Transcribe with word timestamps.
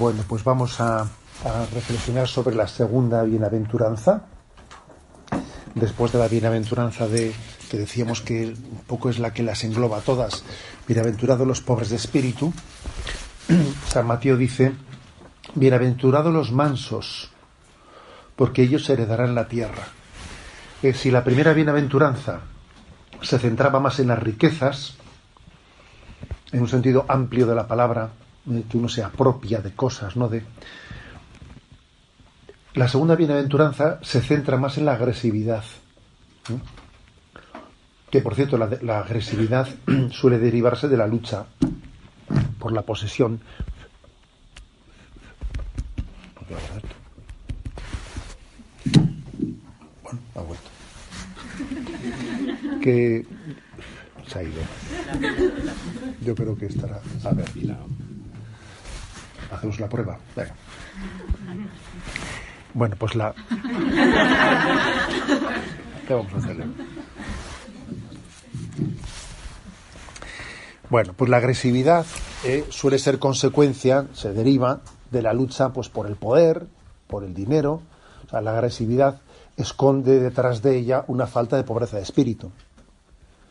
Bueno, 0.00 0.24
pues 0.26 0.42
vamos 0.44 0.80
a, 0.80 1.02
a 1.02 1.66
reflexionar 1.74 2.26
sobre 2.26 2.56
la 2.56 2.66
segunda 2.66 3.22
bienaventuranza. 3.22 4.22
Después 5.74 6.10
de 6.12 6.18
la 6.18 6.26
bienaventuranza 6.26 7.06
de 7.06 7.34
que 7.70 7.76
decíamos 7.76 8.22
que 8.22 8.46
un 8.46 8.80
poco 8.86 9.10
es 9.10 9.18
la 9.18 9.34
que 9.34 9.42
las 9.42 9.62
engloba 9.62 10.00
todas. 10.00 10.42
Bienaventurados 10.88 11.46
los 11.46 11.60
pobres 11.60 11.90
de 11.90 11.96
espíritu. 11.96 12.50
San 13.88 14.06
Mateo 14.06 14.38
dice, 14.38 14.72
bienaventurados 15.54 16.32
los 16.32 16.50
mansos, 16.50 17.30
porque 18.36 18.62
ellos 18.62 18.88
heredarán 18.88 19.34
la 19.34 19.48
tierra. 19.48 19.84
Eh, 20.82 20.94
si 20.94 21.10
la 21.10 21.24
primera 21.24 21.52
bienaventuranza 21.52 22.40
se 23.20 23.38
centraba 23.38 23.80
más 23.80 24.00
en 24.00 24.08
las 24.08 24.18
riquezas, 24.18 24.94
en 26.52 26.62
un 26.62 26.68
sentido 26.68 27.04
amplio 27.06 27.46
de 27.46 27.54
la 27.54 27.68
palabra, 27.68 28.12
que 28.44 28.76
uno 28.76 28.88
se 28.88 29.02
apropia 29.02 29.60
de 29.60 29.72
cosas, 29.72 30.16
¿no? 30.16 30.28
De... 30.28 30.42
La 32.74 32.88
segunda 32.88 33.16
bienaventuranza 33.16 33.98
se 34.02 34.20
centra 34.20 34.56
más 34.56 34.78
en 34.78 34.86
la 34.86 34.92
agresividad. 34.92 35.64
que 38.10 38.20
por 38.20 38.34
cierto 38.34 38.56
la, 38.58 38.68
la, 38.82 39.00
agresividad 39.00 39.68
suele 40.10 40.38
derivarse 40.38 40.88
de 40.88 40.96
la 40.96 41.06
lucha 41.06 41.46
por 42.58 42.72
la 42.72 42.82
posesión. 42.82 43.40
Bueno, 50.02 50.20
ha 50.34 50.40
vuelto. 50.40 50.70
Que 52.82 53.26
se 54.26 54.38
ha 54.38 54.42
ido. 54.42 54.62
Yo 56.24 56.34
creo 56.34 56.56
que 56.56 56.66
estará. 56.66 57.00
A 57.24 57.30
ver, 57.32 57.46
hacemos 59.50 59.80
la 59.80 59.88
prueba. 59.88 60.18
Venga. 60.36 60.54
Bueno, 62.74 62.96
pues 62.98 63.14
la. 63.14 63.34
¿Qué 66.06 66.14
vamos 66.14 66.32
a 66.34 66.36
hacerle? 66.38 66.66
Bueno, 70.88 71.12
pues 71.16 71.30
la 71.30 71.36
agresividad 71.36 72.04
eh, 72.44 72.64
suele 72.68 72.98
ser 72.98 73.18
consecuencia, 73.18 74.06
se 74.12 74.32
deriva 74.32 74.80
de 75.10 75.22
la 75.22 75.32
lucha 75.32 75.68
pues 75.70 75.88
por 75.88 76.06
el 76.06 76.16
poder, 76.16 76.66
por 77.06 77.22
el 77.22 77.34
dinero. 77.34 77.82
O 78.26 78.30
sea, 78.30 78.40
la 78.40 78.52
agresividad 78.52 79.20
esconde 79.56 80.20
detrás 80.20 80.62
de 80.62 80.76
ella 80.76 81.04
una 81.06 81.26
falta 81.26 81.56
de 81.56 81.64
pobreza 81.64 81.96
de 81.96 82.02
espíritu. 82.02 82.50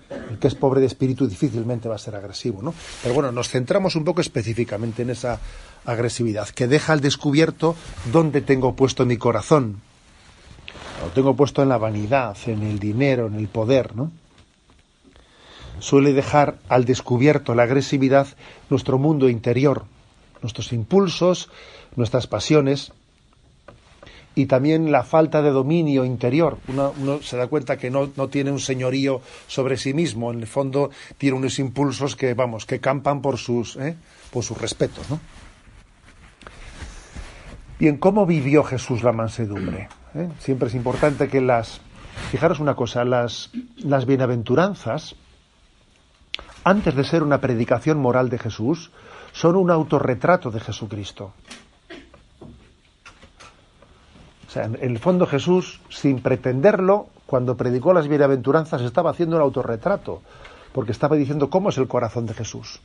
El 0.09 0.39
que 0.39 0.47
es 0.47 0.55
pobre 0.55 0.79
de 0.79 0.88
espíritu 0.88 1.27
difícilmente 1.27 1.88
va 1.88 1.95
a 1.95 1.99
ser 1.99 2.15
agresivo, 2.15 2.61
¿no? 2.61 2.73
Pero 3.03 3.13
bueno, 3.13 3.31
nos 3.31 3.49
centramos 3.49 3.95
un 3.95 4.03
poco 4.03 4.21
específicamente 4.21 5.03
en 5.03 5.11
esa 5.11 5.39
agresividad, 5.85 6.49
que 6.49 6.67
deja 6.67 6.93
al 6.93 7.02
descubierto 7.02 7.75
dónde 8.11 8.41
tengo 8.41 8.75
puesto 8.75 9.05
mi 9.05 9.17
corazón. 9.17 9.81
Lo 11.03 11.11
tengo 11.11 11.35
puesto 11.35 11.61
en 11.61 11.69
la 11.69 11.77
vanidad, 11.77 12.35
en 12.47 12.63
el 12.63 12.80
dinero, 12.80 13.27
en 13.27 13.35
el 13.35 13.47
poder, 13.47 13.95
¿no? 13.95 14.11
suele 15.80 16.14
dejar 16.14 16.58
al 16.67 16.86
descubierto 16.86 17.55
la 17.55 17.64
agresividad 17.64 18.27
nuestro 18.69 18.98
mundo 18.98 19.30
interior, 19.30 19.86
nuestros 20.42 20.73
impulsos, 20.73 21.49
nuestras 21.95 22.27
pasiones 22.27 22.92
y 24.39 24.45
también 24.45 24.89
la 24.89 25.04
falta 25.04 25.42
de 25.42 25.50
dominio 25.50 26.05
interior. 26.05 26.60
Uno, 26.70 27.22
se 27.22 27.36
da 27.36 27.48
cuenta 27.48 27.76
que 27.76 27.89
no, 27.89 28.10
no, 28.16 28.30
tiene 28.30 28.52
un 28.52 28.61
señorío 28.61 29.20
sobre 29.48 29.76
sí 29.76 29.94
mismo, 29.94 30.32
en 30.32 30.39
el 30.39 30.48
fondo 30.48 30.92
tiene 31.17 31.36
unos 31.36 31.60
impulsos 31.60 32.16
que, 32.16 32.33
vamos, 32.33 32.66
que 32.66 32.80
campan 32.80 33.22
por 33.22 33.38
sus, 33.38 33.76
¿eh? 33.76 33.98
por 34.32 34.45
sus 34.45 34.58
respetos. 34.58 35.10
¿no? 35.10 35.20
Bien, 37.80 37.98
¿cómo 37.98 38.26
vivió 38.26 38.64
Jesús 38.64 39.04
la 39.04 39.11
mansedumbre? 39.11 39.89
¿Eh? 40.16 40.30
Siempre 40.39 40.70
es 40.70 40.76
importante 40.76 41.28
que 41.28 41.42
las... 41.42 41.82
Fijaros 42.32 42.61
una 42.61 42.76
cosa, 42.76 43.04
las, 43.04 43.52
las 43.76 44.05
bienaventuranzas, 44.05 45.17
antes 46.64 46.95
de 46.95 47.04
ser 47.04 47.23
una 47.23 47.42
predicación 47.42 47.98
moral 47.98 48.30
de 48.30 48.39
Jesús, 48.39 48.92
son 49.33 49.58
un 49.58 49.70
autorretrato 49.70 50.49
de 50.49 50.61
Jesucristo. 50.61 51.33
O 54.49 54.52
sea, 54.52 54.64
en 54.64 54.77
el 54.82 54.98
fondo 54.98 55.27
Jesús, 55.27 55.80
sin 55.89 56.21
pretenderlo, 56.21 57.10
cuando 57.27 57.55
predicó 57.55 57.93
las 57.93 58.08
bienaventuranzas, 58.08 58.82
estaba 58.82 59.11
haciendo 59.11 59.36
un 59.36 59.43
autorretrato, 59.43 60.23
porque 60.73 60.92
estaba 60.92 61.15
diciendo 61.15 61.52
cómo 61.52 61.70
es 61.70 61.77
el 61.77 61.87
corazón 61.87 62.26
de 62.26 62.33
Jesús. 62.33 62.82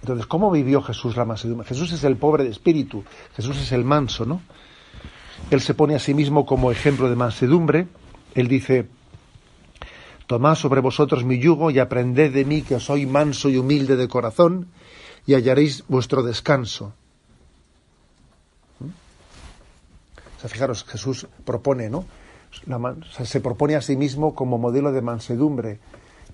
Entonces, 0.00 0.26
¿cómo 0.26 0.52
vivió 0.52 0.80
Jesús 0.80 1.16
la 1.16 1.24
mansedumbre? 1.24 1.66
Jesús 1.66 1.90
es 1.90 2.04
el 2.04 2.16
pobre 2.18 2.44
de 2.44 2.50
espíritu, 2.50 3.02
Jesús 3.34 3.60
es 3.60 3.72
el 3.72 3.84
manso, 3.84 4.24
¿no? 4.24 4.42
Él 5.50 5.60
se 5.60 5.74
pone 5.74 5.96
a 5.96 5.98
sí 5.98 6.14
mismo 6.14 6.46
como 6.46 6.70
ejemplo 6.70 7.10
de 7.10 7.16
mansedumbre. 7.16 7.88
Él 8.36 8.46
dice, 8.46 8.88
Tomad 10.28 10.54
sobre 10.54 10.80
vosotros 10.80 11.24
mi 11.24 11.40
yugo 11.40 11.72
y 11.72 11.80
aprended 11.80 12.32
de 12.32 12.44
mí 12.44 12.62
que 12.62 12.78
soy 12.78 13.06
manso 13.06 13.48
y 13.48 13.56
humilde 13.56 13.96
de 13.96 14.06
corazón 14.06 14.68
y 15.26 15.34
hallaréis 15.34 15.82
vuestro 15.88 16.22
descanso. 16.22 16.94
O 20.38 20.40
sea, 20.40 20.48
fijaros, 20.48 20.84
Jesús 20.84 21.26
propone, 21.44 21.90
¿no? 21.90 22.06
Se 23.24 23.40
propone 23.40 23.76
a 23.76 23.82
sí 23.82 23.96
mismo 23.96 24.34
como 24.34 24.56
modelo 24.56 24.92
de 24.92 25.02
mansedumbre 25.02 25.80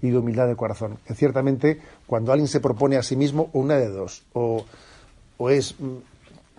y 0.01 0.11
de 0.11 0.19
humildad 0.19 0.47
de 0.47 0.55
corazón. 0.55 0.99
Que 1.07 1.15
ciertamente, 1.15 1.81
cuando 2.07 2.31
alguien 2.31 2.47
se 2.47 2.61
propone 2.61 2.97
a 2.97 3.03
sí 3.03 3.17
mismo, 3.17 3.51
una 3.53 3.77
de 3.77 3.89
dos, 3.89 4.23
o, 4.33 4.65
o 5.39 5.51
es 5.51 5.75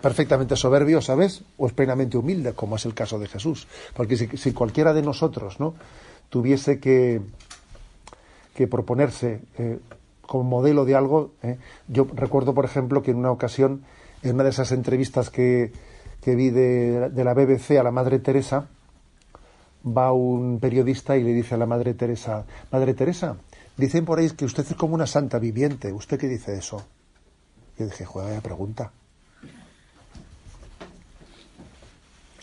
perfectamente 0.02 0.56
soberbio, 0.56 1.00
¿sabes? 1.00 1.42
O 1.56 1.66
es 1.66 1.72
plenamente 1.72 2.18
humilde, 2.18 2.52
como 2.52 2.76
es 2.76 2.84
el 2.84 2.92
caso 2.92 3.18
de 3.18 3.28
Jesús. 3.28 3.66
Porque 3.94 4.16
si, 4.16 4.28
si 4.36 4.52
cualquiera 4.52 4.92
de 4.92 5.02
nosotros, 5.02 5.58
¿no? 5.58 5.74
tuviese 6.28 6.80
que, 6.80 7.20
que 8.54 8.66
proponerse 8.66 9.40
eh, 9.58 9.78
como 10.22 10.44
modelo 10.44 10.84
de 10.84 10.94
algo. 10.94 11.32
Eh. 11.42 11.58
Yo 11.88 12.06
recuerdo, 12.14 12.54
por 12.54 12.64
ejemplo, 12.64 13.02
que 13.02 13.12
en 13.12 13.18
una 13.18 13.30
ocasión, 13.30 13.82
en 14.22 14.34
una 14.34 14.44
de 14.44 14.50
esas 14.50 14.72
entrevistas 14.72 15.30
que, 15.30 15.72
que 16.26 16.34
vi 16.34 16.50
de, 16.50 17.10
de, 17.10 17.22
la 17.22 17.34
BBC 17.34 17.78
a 17.78 17.84
la 17.84 17.92
Madre 17.92 18.18
Teresa, 18.18 18.66
va 19.86 20.10
un 20.10 20.58
periodista 20.58 21.16
y 21.16 21.22
le 21.22 21.32
dice 21.32 21.54
a 21.54 21.56
la 21.56 21.66
Madre 21.66 21.94
Teresa, 21.94 22.44
Madre 22.72 22.94
Teresa, 22.94 23.36
dicen 23.76 24.04
por 24.04 24.18
ahí 24.18 24.28
que 24.30 24.44
usted 24.44 24.66
es 24.68 24.74
como 24.74 24.96
una 24.96 25.06
santa 25.06 25.38
viviente. 25.38 25.92
¿Usted 25.92 26.18
qué 26.18 26.26
dice 26.26 26.58
eso? 26.58 26.84
Yo 27.78 27.84
dije, 27.84 28.04
juega 28.04 28.40
pregunta. 28.40 28.90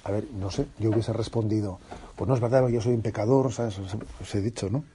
A 0.06 0.12
ver, 0.12 0.28
no 0.32 0.50
sé, 0.50 0.66
yo 0.80 0.90
hubiese 0.90 1.12
respondido, 1.12 1.82
pues 2.16 2.26
no 2.26 2.36
es 2.36 2.40
verdad, 2.40 2.66
yo 2.70 2.80
soy 2.80 2.94
un 2.94 3.02
pecador, 3.02 3.52
¿sabes? 3.52 3.78
Os 4.22 4.34
he 4.34 4.40
dicho, 4.40 4.70
¿no? 4.70 4.86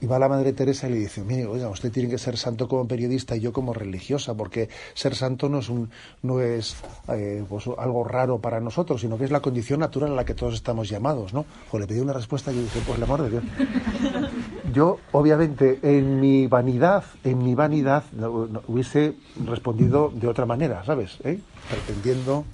Y 0.00 0.06
va 0.06 0.18
la 0.18 0.28
Madre 0.28 0.52
Teresa 0.52 0.88
y 0.88 0.92
le 0.92 0.96
dice, 0.96 1.22
mire, 1.22 1.46
oiga, 1.46 1.68
usted 1.68 1.92
tiene 1.92 2.08
que 2.08 2.18
ser 2.18 2.38
santo 2.38 2.68
como 2.68 2.88
periodista 2.88 3.36
y 3.36 3.40
yo 3.40 3.52
como 3.52 3.74
religiosa, 3.74 4.34
porque 4.34 4.68
ser 4.94 5.14
santo 5.14 5.48
no 5.48 5.58
es, 5.58 5.68
un, 5.68 5.90
no 6.22 6.40
es 6.40 6.76
eh, 7.08 7.44
pues, 7.48 7.64
algo 7.78 8.04
raro 8.04 8.38
para 8.38 8.60
nosotros, 8.60 9.02
sino 9.02 9.18
que 9.18 9.24
es 9.24 9.30
la 9.30 9.40
condición 9.40 9.80
natural 9.80 10.12
a 10.12 10.14
la 10.14 10.24
que 10.24 10.34
todos 10.34 10.54
estamos 10.54 10.88
llamados, 10.88 11.34
¿no? 11.34 11.44
O 11.70 11.78
le 11.78 11.86
pedí 11.86 12.00
una 12.00 12.14
respuesta 12.14 12.50
y 12.50 12.56
yo 12.56 12.62
dije, 12.62 12.80
pues 12.86 12.96
el 12.96 13.04
amor 13.04 13.22
de 13.22 13.30
Dios. 13.30 13.44
Yo, 14.72 14.98
obviamente, 15.10 15.80
en 15.82 16.20
mi 16.20 16.46
vanidad, 16.46 17.04
en 17.24 17.42
mi 17.42 17.56
vanidad, 17.56 18.04
no, 18.12 18.46
no, 18.46 18.62
hubiese 18.68 19.14
respondido 19.44 20.12
de 20.14 20.28
otra 20.28 20.46
manera, 20.46 20.84
¿sabes? 20.84 21.18
¿Eh? 21.24 21.40
Pretendiendo, 21.68 22.44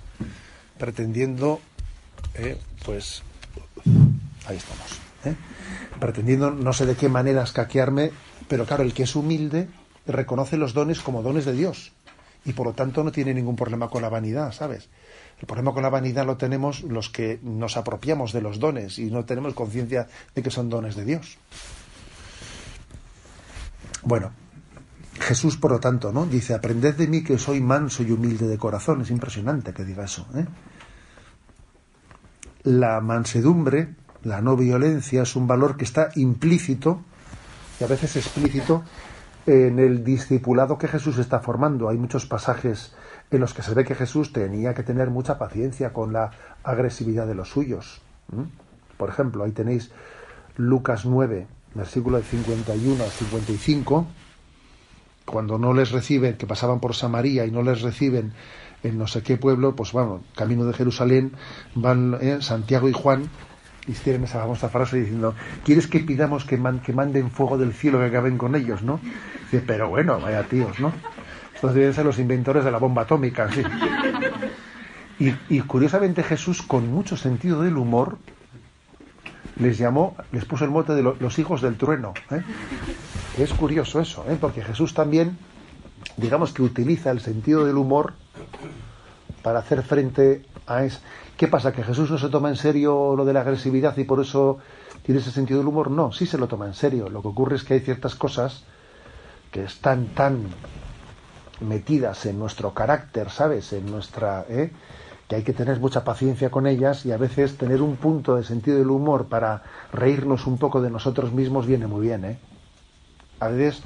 pretendiendo, 0.79 1.61
eh, 2.37 2.59
pues, 2.85 3.23
ahí 4.47 4.57
estamos. 4.57 5.06
¿Eh? 5.27 5.37
pretendiendo 6.01 6.51
no 6.51 6.73
sé 6.73 6.87
de 6.87 6.95
qué 6.95 7.09
manera 7.09 7.43
escaquearme, 7.43 8.11
pero 8.49 8.67
claro, 8.67 8.83
el 8.83 8.95
que 8.95 9.05
es 9.05 9.17
humilde 9.17 9.69
reconoce 10.07 10.57
los 10.57 10.73
dones 10.73 11.01
como 11.01 11.23
dones 11.23 11.45
de 11.45 11.53
Dios 11.53 11.93
y 12.45 12.53
por 12.53 12.67
lo 12.67 12.73
tanto 12.73 13.03
no 13.03 13.11
tiene 13.11 13.35
ningún 13.35 13.57
problema 13.57 13.89
con 13.89 14.03
la 14.03 14.09
vanidad, 14.09 14.53
¿sabes? 14.53 14.89
El 15.41 15.47
problema 15.47 15.73
con 15.73 15.83
la 15.83 15.91
vanidad 15.91 16.25
lo 16.25 16.37
tenemos 16.37 16.83
los 16.85 17.11
que 17.11 17.41
nos 17.43 17.77
apropiamos 17.77 18.33
de 18.33 18.41
los 18.41 18.61
dones 18.61 18.99
y 18.99 19.11
no 19.11 19.25
tenemos 19.25 19.53
conciencia 19.53 20.07
de 20.35 20.43
que 20.43 20.51
son 20.51 20.71
dones 20.71 20.95
de 20.95 21.05
Dios. 21.05 21.39
Bueno, 24.03 24.31
Jesús, 25.19 25.57
por 25.57 25.73
lo 25.73 25.81
tanto, 25.81 26.13
¿no? 26.13 26.27
Dice, 26.27 26.55
aprended 26.55 26.95
de 26.95 27.09
mí 27.09 27.25
que 27.25 27.37
soy 27.39 27.61
manso 27.61 28.05
y 28.05 28.13
humilde 28.13 28.47
de 28.47 28.59
corazón. 28.59 29.03
Es 29.03 29.11
impresionante 29.11 29.73
que 29.73 29.85
diga 29.85 30.05
eso. 30.05 30.27
¿eh? 30.37 30.47
La 32.63 33.01
mansedumbre, 33.01 33.95
la 34.27 34.41
no 34.41 34.57
violencia, 34.57 35.23
es 35.23 35.37
un 35.37 35.47
valor 35.47 35.77
que 35.77 35.85
está 35.85 36.11
implícito 36.17 37.01
y 37.81 37.85
a 37.85 37.87
veces 37.87 38.17
explícito 38.17 38.83
en 39.47 39.79
el 39.79 40.03
discipulado 40.03 40.79
que 40.79 40.89
Jesús 40.89 41.19
está 41.19 41.39
formando. 41.39 41.89
Hay 41.89 41.97
muchos 41.97 42.27
pasajes 42.27 42.93
en 43.31 43.41
los 43.41 43.55
que 43.55 43.63
se 43.63 43.73
ve 43.73 43.85
que 43.85 43.95
Jesús 43.95 44.33
tenía 44.33 44.75
que 44.75 44.83
tener 44.83 45.11
mucha 45.11 45.39
paciencia 45.39 45.93
con 45.93 46.13
la 46.13 46.33
agresividad 46.65 47.29
de 47.29 47.37
los 47.37 47.51
suyos. 47.51 48.03
Por 48.97 49.09
ejemplo, 49.09 49.45
ahí 49.45 49.53
tenéis 49.53 49.93
Lucas 50.57 51.07
9, 51.07 51.47
versículo 51.75 52.17
de 52.17 52.25
51 52.25 53.05
al 53.05 53.11
55, 53.11 54.07
cuando 55.25 55.57
no 55.59 55.73
les 55.73 55.93
reciben, 55.93 56.37
que 56.37 56.47
pasaban 56.47 56.81
por 56.81 56.97
Samaria 56.97 57.47
y 57.47 57.53
no 57.53 57.63
les 57.63 57.83
reciben 57.83 58.33
en 58.83 58.99
no 58.99 59.07
sé 59.07 59.23
qué 59.23 59.37
pueblo, 59.37 59.77
pues 59.77 59.93
bueno, 59.93 60.23
camino 60.35 60.65
de 60.65 60.73
Jerusalén, 60.73 61.33
van 61.75 62.17
eh, 62.21 62.39
Santiago 62.41 62.89
y 62.89 62.93
Juan, 62.93 63.31
y 63.89 63.93
tienen 63.93 64.25
esa 64.25 64.41
famosa 64.41 64.69
frase 64.69 64.99
diciendo, 64.99 65.35
¿quieres 65.65 65.87
que 65.87 66.01
pidamos 66.01 66.45
que, 66.45 66.57
manden 66.57 67.31
fuego 67.31 67.57
del 67.59 67.73
cielo 67.73 67.99
que 67.99 68.07
acaben 68.07 68.37
con 68.39 68.55
ellos, 68.55 68.83
no? 68.83 69.01
Dice, 69.45 69.63
pero 69.67 69.89
bueno, 69.89 70.19
vaya 70.21 70.43
tíos, 70.45 70.81
¿no? 70.81 70.93
Estos 71.55 71.75
deben 71.75 71.95
ser 71.95 72.05
los 72.05 72.19
inventores 72.19 72.65
de 72.65 72.71
la 72.71 72.79
bomba 72.79 73.03
atómica, 73.03 73.51
sí. 73.51 73.63
Y, 75.19 75.61
curiosamente 75.63 76.23
Jesús, 76.23 76.61
con 76.61 76.93
mucho 76.93 77.17
sentido 77.17 77.63
del 77.63 77.79
humor, 77.79 78.19
les 79.59 79.79
llamó, 79.79 80.15
les 80.31 80.45
puso 80.45 80.65
el 80.65 80.71
mote 80.71 80.95
de 80.95 81.03
los 81.03 81.39
hijos 81.39 81.63
del 81.63 81.77
trueno. 81.77 82.13
¿eh? 82.31 82.43
Es 83.39 83.55
curioso 83.55 84.01
eso, 84.01 84.27
¿eh? 84.29 84.37
porque 84.39 84.63
Jesús 84.63 84.93
también, 84.93 85.39
digamos 86.19 86.53
que 86.53 86.63
utiliza 86.63 87.11
el 87.11 87.21
sentido 87.21 87.65
del 87.65 87.79
humor 87.79 88.13
para 89.43 89.61
hacer 89.61 89.83
frente 89.83 90.45
a 90.67 90.85
eso. 90.85 91.01
¿Qué 91.37 91.49
pasa? 91.49 91.73
¿Que 91.73 91.83
Jesús 91.83 92.11
no 92.11 92.19
se 92.19 92.31
toma 92.31 92.49
en 92.49 92.57
serio 92.57 93.15
lo 93.15 93.25
de 93.25 93.35
la 93.35 93.43
agresividad 93.43 93.97
y 93.99 94.05
por 94.05 94.21
eso 94.21 94.59
tiene 95.03 95.21
ese 95.21 95.31
sentido 95.31 95.59
del 95.59 95.69
humor? 95.69 95.91
No, 95.91 96.11
sí 96.11 96.25
se 96.27 96.39
lo 96.39 96.49
toma 96.49 96.67
en 96.67 96.75
serio. 96.75 97.11
Lo 97.11 97.21
que 97.21 97.29
ocurre 97.29 97.57
es 97.57 97.65
que 97.65 97.75
hay 97.75 97.81
ciertas 97.81 98.15
cosas 98.15 98.65
que 99.51 99.65
están 99.65 100.07
tan 100.15 100.47
metidas 101.61 102.25
en 102.27 102.39
nuestro 102.39 102.73
carácter, 102.73 103.31
¿sabes? 103.31 103.73
En 103.73 103.91
nuestra... 103.91 104.47
¿eh? 104.49 104.73
que 105.29 105.37
hay 105.37 105.43
que 105.43 105.53
tener 105.53 105.81
mucha 105.81 106.05
paciencia 106.05 106.51
con 106.51 106.67
ellas 106.67 107.05
y 107.05 107.13
a 107.13 107.17
veces 107.17 107.57
tener 107.57 107.83
un 107.83 107.97
punto 107.97 108.37
de 108.37 108.45
sentido 108.45 108.79
del 108.79 108.91
humor 108.91 109.27
para 109.27 109.65
reírnos 109.93 110.47
un 110.47 110.57
poco 110.57 110.81
de 110.81 110.91
nosotros 110.91 111.33
mismos 111.33 111.67
viene 111.67 111.87
muy 111.87 112.07
bien. 112.07 112.25
¿eh? 112.25 112.39
A 113.41 113.49
veces 113.49 113.83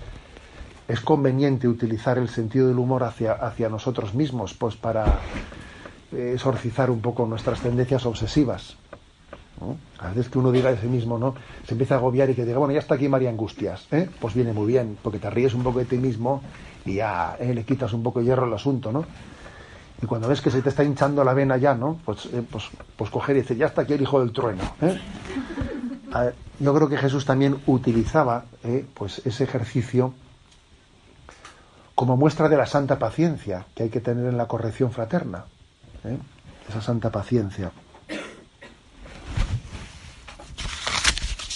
es 0.86 1.00
conveniente 1.00 1.66
utilizar 1.66 2.18
el 2.18 2.28
sentido 2.28 2.68
del 2.68 2.78
humor 2.78 3.04
hacia, 3.04 3.32
hacia 3.32 3.68
nosotros 3.68 4.14
mismos, 4.14 4.54
pues 4.54 4.76
para 4.76 5.18
exorcizar 6.12 6.90
un 6.90 7.00
poco 7.00 7.26
nuestras 7.26 7.60
tendencias 7.60 8.06
obsesivas. 8.06 8.76
A 9.98 10.08
veces 10.08 10.30
que 10.30 10.38
uno 10.38 10.50
diga 10.50 10.70
de 10.70 10.80
sí 10.80 10.86
mismo, 10.86 11.18
¿no? 11.18 11.34
Se 11.66 11.74
empieza 11.74 11.94
a 11.94 11.98
agobiar 11.98 12.30
y 12.30 12.34
que 12.34 12.44
diga, 12.44 12.58
bueno, 12.58 12.72
ya 12.72 12.80
está 12.80 12.94
aquí 12.94 13.08
María 13.08 13.28
Angustias, 13.28 13.86
¿eh? 13.90 14.08
pues 14.18 14.34
viene 14.34 14.52
muy 14.52 14.66
bien, 14.66 14.96
porque 15.02 15.18
te 15.18 15.28
ríes 15.28 15.52
un 15.52 15.62
poco 15.62 15.80
de 15.80 15.84
ti 15.84 15.98
mismo 15.98 16.42
y 16.86 16.94
ya 16.94 17.36
¿eh? 17.38 17.52
le 17.52 17.64
quitas 17.64 17.92
un 17.92 18.02
poco 18.02 18.20
de 18.20 18.26
hierro 18.26 18.44
al 18.46 18.54
asunto, 18.54 18.90
¿no? 18.90 19.04
Y 20.02 20.06
cuando 20.06 20.28
ves 20.28 20.40
que 20.40 20.50
se 20.50 20.62
te 20.62 20.70
está 20.70 20.82
hinchando 20.82 21.22
la 21.24 21.34
vena 21.34 21.58
ya, 21.58 21.74
¿no? 21.74 22.00
Pues, 22.06 22.24
eh, 22.32 22.42
pues, 22.50 22.70
pues 22.96 23.10
coger 23.10 23.36
y 23.36 23.40
decir, 23.40 23.58
ya 23.58 23.66
está 23.66 23.82
aquí 23.82 23.92
el 23.92 24.00
hijo 24.00 24.18
del 24.20 24.32
trueno. 24.32 24.62
yo 26.58 26.74
creo 26.74 26.88
que 26.88 26.96
Jesús 26.96 27.26
también 27.26 27.58
utilizaba 27.66 28.46
pues 28.94 29.20
ese 29.26 29.44
ejercicio 29.44 30.14
como 31.94 32.16
muestra 32.16 32.48
de 32.48 32.56
la 32.56 32.64
santa 32.64 32.98
paciencia 32.98 33.66
que 33.74 33.82
hay 33.82 33.88
que 33.90 34.00
tener 34.00 34.24
en 34.24 34.38
la 34.38 34.48
corrección 34.48 34.90
fraterna. 34.90 35.44
Esa 36.68 36.80
santa 36.80 37.10
paciencia. 37.10 37.72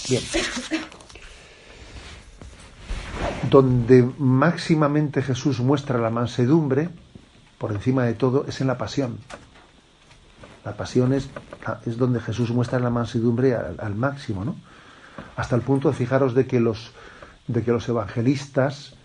Bien. 0.09 0.23
Donde 3.51 4.03
máximamente 4.19 5.23
Jesús 5.23 5.61
muestra 5.61 5.99
la 5.99 6.11
mansedumbre, 6.11 6.91
por 7.59 7.73
encima 7.73 8.05
de 8.05 8.15
todo 8.15 8.45
es 8.49 8.61
en 8.61 8.67
la 8.67 8.77
pasión. 8.77 9.19
La 10.65 10.77
pasión 10.77 11.13
es, 11.13 11.29
es 11.87 11.97
donde 11.97 12.21
Jesús 12.21 12.51
muestra 12.51 12.79
la 12.79 12.91
mansedumbre 12.91 13.55
al, 13.55 13.95
máximo, 13.95 14.45
¿no? 14.45 14.57
Hasta 15.37 15.57
el 15.57 15.63
punto, 15.63 15.93
fijaros, 15.93 16.35
de 16.35 16.47
que 16.47 16.59
los, 16.59 16.93
de 17.47 17.63
que 17.63 17.71
los 17.71 17.89
evangelistas 17.89 18.97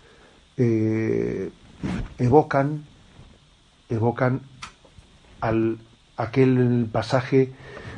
eh, 0.56 1.50
evocan, 2.18 2.84
evocan 3.88 4.40
aquel 6.16 6.88
pasaje, 6.90 7.52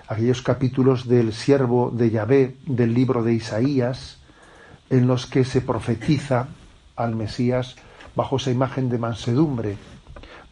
aquellos 0.09 0.43
capítulos 0.43 1.09
del 1.09 1.33
siervo 1.33 1.91
de 1.91 2.11
Yahvé 2.11 2.57
del 2.67 2.95
libro 2.95 3.23
de 3.23 3.35
Isaías, 3.35 4.19
en 4.91 5.07
los 5.07 5.27
que 5.27 5.45
se 5.45 5.61
profetiza 5.61 6.49
al 6.97 7.17
Mesías 7.17 7.77
bajo 8.15 8.37
esa 8.37 8.51
imagen 8.51 8.91
de 8.91 8.99
mansedumbre 8.99 9.77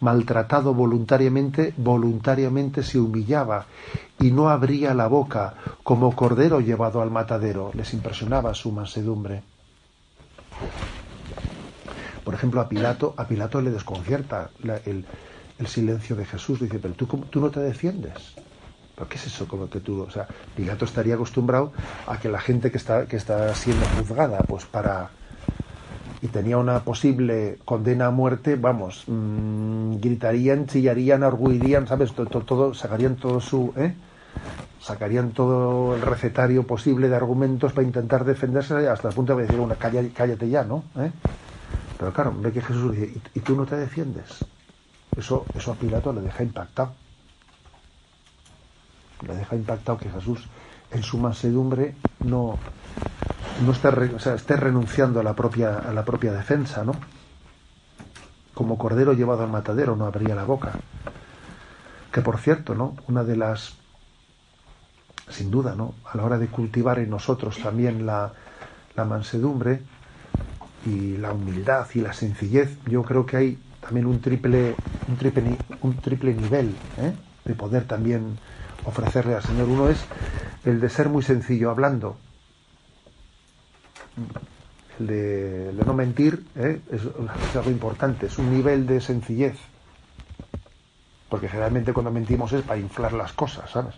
maltratado 0.00 0.75
voluntariamente, 0.75 1.75
voluntariamente 1.76 2.82
se 2.82 2.98
humillaba 2.98 3.66
y 4.19 4.32
no 4.32 4.48
abría 4.48 4.94
la 4.94 5.06
boca 5.06 5.54
como 5.82 6.14
cordero 6.16 6.60
llevado 6.60 7.02
al 7.02 7.10
matadero. 7.10 7.70
Les 7.75 7.93
impresionaba 7.94 8.54
su 8.54 8.72
mansedumbre. 8.72 9.43
Por 12.25 12.34
ejemplo, 12.34 12.60
a 12.60 12.69
Pilato, 12.69 13.14
a 13.16 13.26
Pilato 13.26 13.60
le 13.60 13.70
desconcierta 13.70 14.50
el, 14.84 15.04
silencio 15.66 16.16
de 16.16 16.24
Jesús. 16.24 16.60
Dice, 16.60 16.78
pero 16.78 16.94
tú, 16.94 17.06
tú 17.06 17.40
no 17.40 17.50
te 17.50 17.60
defiendes. 17.60 18.34
¿Pero 18.94 19.08
qué 19.08 19.16
es 19.16 19.26
eso? 19.26 19.48
Como 19.48 19.68
que 19.68 19.80
tú, 19.80 20.02
o 20.02 20.10
sea, 20.10 20.26
Pilato 20.54 20.84
estaría 20.84 21.14
acostumbrado 21.14 21.72
a 22.06 22.18
que 22.18 22.28
la 22.28 22.40
gente 22.40 22.70
que 22.70 22.76
está, 22.76 23.54
siendo 23.54 23.86
juzgada, 23.98 24.38
pues 24.46 24.66
para, 24.66 25.10
y 26.20 26.28
tenía 26.28 26.58
una 26.58 26.80
posible 26.80 27.58
condena 27.64 28.06
a 28.06 28.10
muerte, 28.10 28.56
vamos, 28.56 29.04
mmm, 29.06 29.96
gritarían, 29.96 30.66
chillarían, 30.66 31.22
arguirían, 31.22 31.86
¿sabes? 31.86 32.12
Todo, 32.12 32.26
todo, 32.26 32.74
sacarían 32.74 33.16
todo 33.16 33.40
su, 33.40 33.72
¿eh? 33.76 33.94
sacarían 34.80 35.32
todo 35.32 35.94
el 35.94 36.02
recetario 36.02 36.66
posible 36.66 37.08
de 37.08 37.16
argumentos 37.16 37.72
para 37.72 37.86
intentar 37.86 38.24
defenderse 38.24 38.88
hasta 38.88 39.08
el 39.08 39.14
punto 39.14 39.36
de 39.36 39.42
decir, 39.42 39.60
una 39.60 39.76
cállate, 39.76 40.10
cállate 40.10 40.48
ya, 40.48 40.64
¿no? 40.64 40.84
¿Eh? 40.98 41.10
Pero 41.98 42.12
claro, 42.12 42.34
ve 42.38 42.50
que 42.50 42.62
Jesús 42.62 42.92
dice, 42.92 43.20
¿y, 43.34 43.40
tú 43.40 43.54
no 43.54 43.66
te 43.66 43.76
defiendes? 43.76 44.44
Eso, 45.16 45.46
eso 45.55 45.72
a 45.72 45.74
Pilato 45.74 46.12
le 46.12 46.20
deja 46.20 46.43
impactado. 46.43 46.93
Le 49.26 49.34
deja 49.34 49.56
impactado 49.56 49.98
que 49.98 50.10
Jesús, 50.10 50.46
en 50.90 51.02
su 51.02 51.19
mansedumbre, 51.19 51.94
no, 52.20 52.58
no 53.64 53.72
esté, 53.72 54.56
renunciando 54.56 55.20
a 55.20 55.22
la 55.22 55.34
propia, 55.34 55.79
a 55.79 55.93
la 55.93 56.05
propia 56.05 56.32
defensa, 56.32 56.84
¿no? 56.84 56.93
Como 58.55 58.79
cordero 58.79 59.12
llevado 59.12 59.43
al 59.43 59.50
matadero 59.50 59.96
no 59.96 60.06
abría 60.06 60.34
la 60.34 60.44
boca. 60.44 60.72
Que 62.12 62.22
por 62.22 62.38
cierto, 62.38 62.74
¿no? 62.74 62.96
Una 63.08 63.24
de 63.24 63.36
las, 63.36 63.74
sin 65.29 65.50
duda, 65.50 65.74
¿no? 65.74 65.94
A 66.05 66.17
la 66.17 66.24
hora 66.24 66.38
de 66.38 66.48
cultivar 66.48 66.98
en 66.98 67.10
nosotros 67.10 67.58
también 67.58 68.06
la, 68.06 68.32
la 68.96 69.05
mansedumbre 69.05 69.82
y 70.86 71.17
la 71.19 71.32
humildad 71.32 71.86
y 71.94 72.00
la 72.00 72.12
sencillez, 72.12 72.79
yo 72.86 73.02
creo 73.02 73.26
que 73.26 73.36
hay 73.36 73.58
también 73.81 74.06
un 74.06 74.20
triple, 74.20 74.75
un 75.08 75.17
triple, 75.17 75.58
un 75.82 76.01
triple 76.01 76.34
nivel 76.34 76.75
¿eh? 76.99 77.13
de 77.44 77.55
poder 77.55 77.84
también 77.84 78.39
ofrecerle 78.84 79.34
al 79.34 79.43
Señor. 79.43 79.69
Uno 79.69 79.89
es 79.89 80.05
el 80.65 80.81
de 80.81 80.89
ser 80.89 81.08
muy 81.08 81.22
sencillo 81.22 81.70
hablando, 81.70 82.17
el 84.99 85.06
de, 85.06 85.72
no 85.87 85.94
mentir 85.94 86.46
¿eh? 86.56 86.81
es, 86.91 87.03
algo 87.56 87.70
importante, 87.70 88.27
es 88.27 88.39
un 88.39 88.51
nivel 88.51 88.87
de 88.87 89.01
sencillez. 89.01 89.56
Porque 91.29 91.49
generalmente 91.49 91.93
cuando 91.93 92.10
mentimos 92.10 92.53
es 92.53 92.63
para 92.63 92.81
inflar 92.81 93.13
las 93.13 93.32
cosas, 93.32 93.70
¿sabes? 93.70 93.94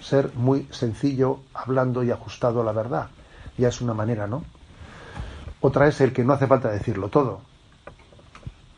Ser 0.00 0.30
muy 0.34 0.68
sencillo, 0.70 1.40
hablando 1.54 2.04
y 2.04 2.10
ajustado 2.10 2.60
a 2.60 2.64
la 2.64 2.72
verdad. 2.72 3.08
Ya 3.56 3.68
es 3.68 3.80
una 3.80 3.94
manera, 3.94 4.26
¿no? 4.26 4.44
Otra 5.60 5.86
es 5.88 6.00
el 6.00 6.12
que 6.12 6.24
no 6.24 6.32
hace 6.32 6.46
falta 6.46 6.70
decirlo 6.70 7.08
todo. 7.08 7.40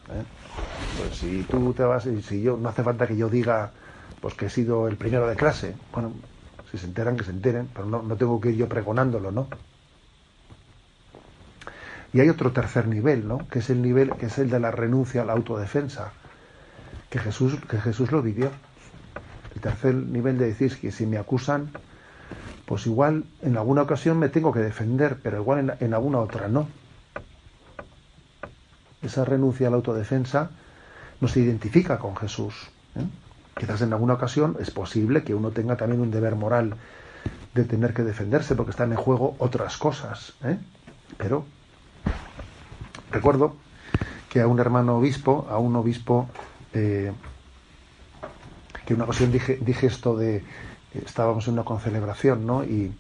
¿eh? 0.09 0.25
Pues 0.99 1.17
si 1.17 1.43
tú 1.45 1.73
te 1.73 1.85
vas 1.85 2.07
y 2.07 2.23
si 2.23 2.43
yo 2.43 2.57
no 2.57 2.69
hace 2.69 2.83
falta 2.83 3.07
que 3.07 3.17
yo 3.17 3.29
diga 3.29 3.73
pues 4.21 4.35
que 4.35 4.47
he 4.47 4.51
sido 4.51 4.89
el 4.89 4.97
primero 4.97 5.27
de 5.27 5.37
clase. 5.37 5.75
Bueno, 5.93 6.13
si 6.71 6.79
se 6.79 6.87
enteran, 6.87 7.17
que 7.17 7.25
se 7.25 7.33
enteren, 7.33 7.69
pero 7.75 7.87
no, 7.87 8.03
no 8.03 8.17
tengo 8.17 8.41
que 8.41 8.51
ir 8.51 8.57
yo 8.57 8.69
pregonándolo, 8.69 9.33
¿no? 9.33 9.49
Y 12.13 12.21
hay 12.21 12.29
otro 12.29 12.53
tercer 12.53 12.87
nivel, 12.87 13.27
¿no? 13.27 13.49
Que 13.49 13.59
es 13.59 13.71
el 13.71 13.83
nivel, 13.83 14.13
que 14.13 14.27
es 14.27 14.39
el 14.39 14.49
de 14.49 14.61
la 14.61 14.71
renuncia 14.71 15.23
a 15.23 15.25
la 15.25 15.33
autodefensa, 15.33 16.13
que 17.11 17.19
Jesús, 17.19 17.59
que 17.69 17.81
Jesús 17.81 18.13
lo 18.13 18.23
vivió. 18.23 18.51
El 19.55 19.61
tercer 19.61 19.95
nivel 19.95 20.39
de 20.39 20.47
decir 20.47 20.79
que 20.79 20.93
si 20.93 21.05
me 21.07 21.19
acusan, 21.19 21.71
pues 22.67 22.87
igual 22.87 23.25
en 23.43 23.57
alguna 23.57 23.83
ocasión 23.83 24.19
me 24.19 24.29
tengo 24.29 24.53
que 24.53 24.61
defender, 24.61 25.19
pero 25.23 25.41
igual 25.41 25.77
en, 25.81 25.95
alguna 25.95 26.19
otra 26.19 26.49
no. 26.49 26.69
Esa 29.03 29.25
renuncia 29.25 29.67
a 29.67 29.71
la 29.71 29.77
autodefensa 29.77 30.51
no 31.21 31.29
se 31.29 31.41
identifica 31.41 31.99
con 31.99 32.17
Jesús. 32.17 32.71
¿eh? 32.97 33.05
Quizás 33.59 33.83
en 33.83 33.93
alguna 33.93 34.15
ocasión 34.15 34.57
es 34.61 34.71
posible 34.71 35.25
que 35.25 35.35
uno 35.35 35.51
tenga 35.51 35.77
también 35.77 36.01
un 36.01 36.11
deber 36.11 36.37
moral 36.37 36.77
de 37.55 37.65
tener 37.65 37.93
que 37.93 38.03
defenderse 38.03 38.55
porque 38.55 38.71
están 38.71 38.93
en 38.93 38.99
juego 38.99 39.35
otras 39.39 39.77
cosas. 39.77 40.35
¿eh? 40.45 40.57
Pero 41.19 41.45
recuerdo 43.11 43.57
que 44.31 44.41
a 44.41 44.47
un 44.47 44.61
hermano 44.61 44.97
obispo, 44.97 45.47
a 45.51 45.59
un 45.59 45.75
obispo, 45.77 46.29
eh, 46.73 47.13
que 48.87 48.95
una 48.95 49.05
ocasión 49.05 49.33
dije 49.33 49.87
esto 49.87 50.17
de, 50.17 50.43
estábamos 50.95 51.47
en 51.49 51.55
una 51.55 51.65
concelebración, 51.65 52.47
¿no? 52.47 52.65
Y 52.65 52.93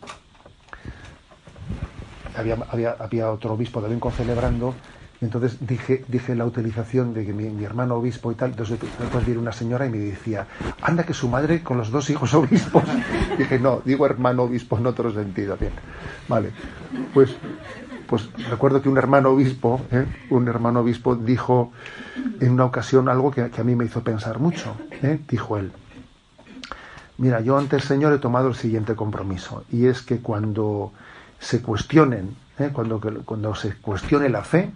había, 2.37 2.57
había, 2.71 2.97
había 2.99 3.31
otro 3.31 3.53
obispo 3.53 3.81
también 3.81 4.01
concelebrando 4.01 4.75
entonces 5.23 5.57
dije, 5.61 6.05
dije 6.09 6.35
la 6.35 6.45
utilización 6.45 7.15
de 7.15 7.25
que 7.25 7.33
mi, 7.33 7.65
hermano 7.65 7.95
obispo 7.95 8.33
y 8.33 8.35
tal, 8.35 8.51
entonces 8.51 8.79
después 8.99 9.25
viene 9.25 9.41
una 9.41 9.53
señora 9.53 9.87
y 9.87 9.91
me 9.91 9.99
decía, 9.99 10.49
anda 10.83 11.05
que 11.05 11.15
su 11.15 11.29
madre 11.29 11.63
con 11.63 11.79
los 11.79 11.93
dos 11.93 12.11
hijos 12.11 12.35
obispos. 12.35 12.83
dije, 13.39 13.59
no, 13.61 13.81
digo 13.85 14.05
hermano 14.05 14.43
obispo 14.43 14.77
en 14.79 14.87
otro 14.87 15.13
sentido. 15.13 15.57
Bien, 15.57 15.73
vale. 16.29 16.51
Pues, 17.15 17.37
pues 18.09 18.29
recuerdo 18.51 18.83
que 18.83 18.89
un 18.89 18.99
hermano 18.99 19.31
obispo, 19.31 19.81
¿eh? 19.93 20.07
un 20.31 20.49
hermano 20.49 20.81
obispo 20.81 21.15
dijo 21.15 21.73
en 22.41 22.51
una 22.51 22.65
ocasión 22.65 23.09
algo 23.09 23.31
que, 23.31 23.43
a 23.43 23.65
mí 23.65 23.77
me 23.77 23.85
hizo 23.85 24.03
pensar 24.03 24.41
mucho. 24.41 24.77
¿eh? 25.03 25.21
Dijo 25.29 25.57
él, 25.57 25.71
mira, 27.23 27.41
yo 27.41 27.57
ante 27.57 27.76
el 27.76 27.83
Señor 27.83 28.12
he 28.12 28.19
tomado 28.19 28.49
el 28.49 28.57
siguiente 28.57 28.97
compromiso, 28.97 29.64
y 29.71 29.87
es 29.87 30.02
que 30.02 30.19
cuando 30.19 30.93
se 31.38 31.62
cuestionen, 31.62 32.37
¿eh? 32.59 32.71
cuando, 32.73 33.00
cuando 33.25 33.55
se 33.55 33.76
cuestione 33.76 34.29
la 34.29 34.43
fe, 34.43 34.73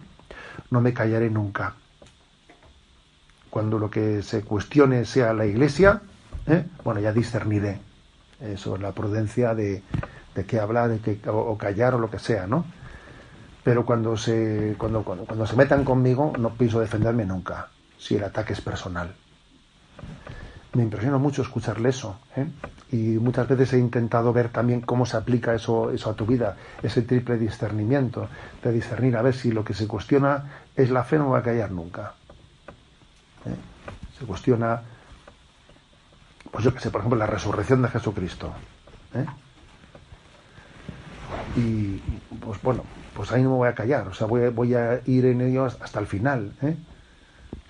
no 0.70 0.80
me 0.80 0.94
callaré 0.94 1.28
nunca. 1.28 1.74
Cuando 3.50 3.80
lo 3.80 3.90
que 3.90 4.22
se 4.22 4.42
cuestione 4.42 5.06
sea 5.06 5.32
la 5.32 5.44
iglesia, 5.44 6.02
¿eh? 6.46 6.64
bueno, 6.84 7.00
ya 7.00 7.12
discerniré 7.12 7.80
eso, 8.40 8.76
la 8.76 8.92
prudencia 8.92 9.52
de, 9.56 9.82
de 10.36 10.44
qué 10.46 10.60
hablar 10.60 10.88
de 10.88 11.00
qué, 11.00 11.28
o, 11.28 11.58
callar 11.58 11.96
o 11.96 11.98
lo 11.98 12.10
que 12.10 12.20
sea, 12.20 12.46
¿no? 12.46 12.64
Pero 13.64 13.84
cuando 13.84 14.16
se, 14.16 14.76
cuando, 14.78 15.02
cuando, 15.02 15.46
se 15.48 15.56
metan 15.56 15.84
conmigo, 15.84 16.32
no 16.38 16.50
pienso 16.50 16.78
defenderme 16.78 17.24
nunca, 17.24 17.70
si 17.98 18.14
el 18.14 18.22
ataque 18.22 18.52
es 18.52 18.60
personal. 18.60 19.16
Me 20.76 20.82
impresiona 20.82 21.16
mucho 21.16 21.40
escucharle 21.40 21.88
eso. 21.88 22.18
¿eh? 22.36 22.46
Y 22.92 23.18
muchas 23.18 23.48
veces 23.48 23.72
he 23.72 23.78
intentado 23.78 24.30
ver 24.34 24.50
también 24.50 24.82
cómo 24.82 25.06
se 25.06 25.16
aplica 25.16 25.54
eso, 25.54 25.90
eso 25.90 26.10
a 26.10 26.14
tu 26.14 26.26
vida, 26.26 26.54
ese 26.82 27.00
triple 27.00 27.38
discernimiento, 27.38 28.28
de 28.62 28.72
discernir 28.72 29.16
a 29.16 29.22
ver 29.22 29.34
si 29.34 29.52
lo 29.52 29.64
que 29.64 29.72
se 29.72 29.88
cuestiona 29.88 30.44
es 30.76 30.90
la 30.90 31.02
fe, 31.02 31.16
no 31.16 31.30
va 31.30 31.38
a 31.38 31.42
callar 31.42 31.70
nunca. 31.70 32.12
¿Eh? 33.46 33.56
Se 34.18 34.26
cuestiona, 34.26 34.82
pues 36.52 36.62
yo 36.62 36.74
que 36.74 36.80
sé, 36.80 36.90
por 36.90 37.00
ejemplo, 37.00 37.18
la 37.18 37.26
resurrección 37.26 37.80
de 37.80 37.88
Jesucristo. 37.88 38.52
¿eh? 39.14 39.24
Y 41.56 42.02
pues 42.36 42.60
bueno, 42.60 42.84
pues 43.14 43.32
ahí 43.32 43.42
no 43.42 43.52
me 43.52 43.56
voy 43.56 43.68
a 43.68 43.74
callar, 43.74 44.08
o 44.08 44.12
sea, 44.12 44.26
voy, 44.26 44.50
voy 44.50 44.74
a 44.74 45.00
ir 45.06 45.24
en 45.24 45.40
ello 45.40 45.64
hasta 45.64 46.00
el 46.00 46.06
final. 46.06 46.52
¿eh? 46.60 46.76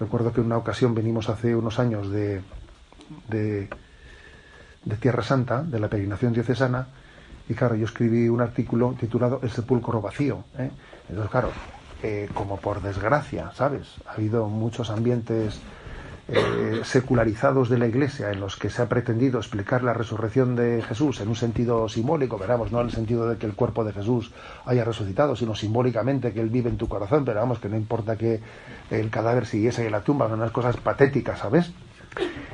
Recuerdo 0.01 0.33
que 0.33 0.41
en 0.41 0.47
una 0.47 0.57
ocasión 0.57 0.93
venimos 0.93 1.29
hace 1.29 1.55
unos 1.55 1.79
años 1.79 2.11
de, 2.11 2.43
de 3.29 3.69
Tierra 5.01 5.23
Santa, 5.23 5.63
de 5.63 5.81
la 5.81 5.89
peregrinación 5.89 6.33
diocesana, 6.33 6.87
y 7.49 7.55
claro, 7.55 7.77
yo 7.77 7.85
escribí 7.85 8.29
un 8.29 8.41
artículo 8.41 8.95
titulado 8.99 9.41
El 9.43 9.51
sepulcro 9.51 10.01
vacío. 10.01 10.45
¿eh? 10.59 10.71
Entonces, 11.09 11.31
claro, 11.31 11.51
eh, 12.03 12.29
como 12.35 12.57
por 12.57 12.83
desgracia, 12.83 13.53
¿sabes? 13.55 13.87
Ha 14.07 14.13
habido 14.13 14.49
muchos 14.49 14.91
ambientes 14.91 15.61
eh, 16.29 16.81
secularizados 16.83 17.69
de 17.69 17.79
la 17.79 17.87
Iglesia 17.87 18.33
en 18.33 18.41
los 18.41 18.57
que 18.57 18.69
se 18.69 18.83
ha 18.83 18.89
pretendido 18.89 19.39
explicar 19.39 19.85
la 19.85 19.93
resurrección 19.93 20.57
de 20.57 20.83
Jesús 20.83 21.21
en 21.21 21.29
un 21.29 21.37
sentido 21.37 21.89
simbólico, 21.89 22.37
veramos, 22.37 22.73
no 22.73 22.81
en 22.81 22.87
el 22.89 22.93
sentido 22.93 23.29
de 23.29 23.37
que 23.37 23.47
el 23.47 23.55
cuerpo 23.55 23.85
de 23.85 23.93
Jesús 23.93 24.33
haya 24.65 24.85
resucitado, 24.85 25.37
sino 25.37 25.55
simbólicamente 25.55 26.33
que 26.33 26.41
Él 26.41 26.51
vive 26.51 26.69
en 26.69 26.79
tu 26.79 26.89
corazón, 26.89 27.25
pero 27.25 27.39
vamos, 27.39 27.61
que 27.61 27.69
no 27.69 27.77
importa 27.77 28.17
que 28.17 28.41
el 28.91 29.09
cadáver 29.09 29.47
siguiese 29.47 29.87
en 29.87 29.93
la 29.93 30.01
tumba, 30.01 30.29
son 30.29 30.41
unas 30.41 30.51
cosas 30.51 30.77
patéticas, 30.79 31.39
¿sabes? 31.39 31.73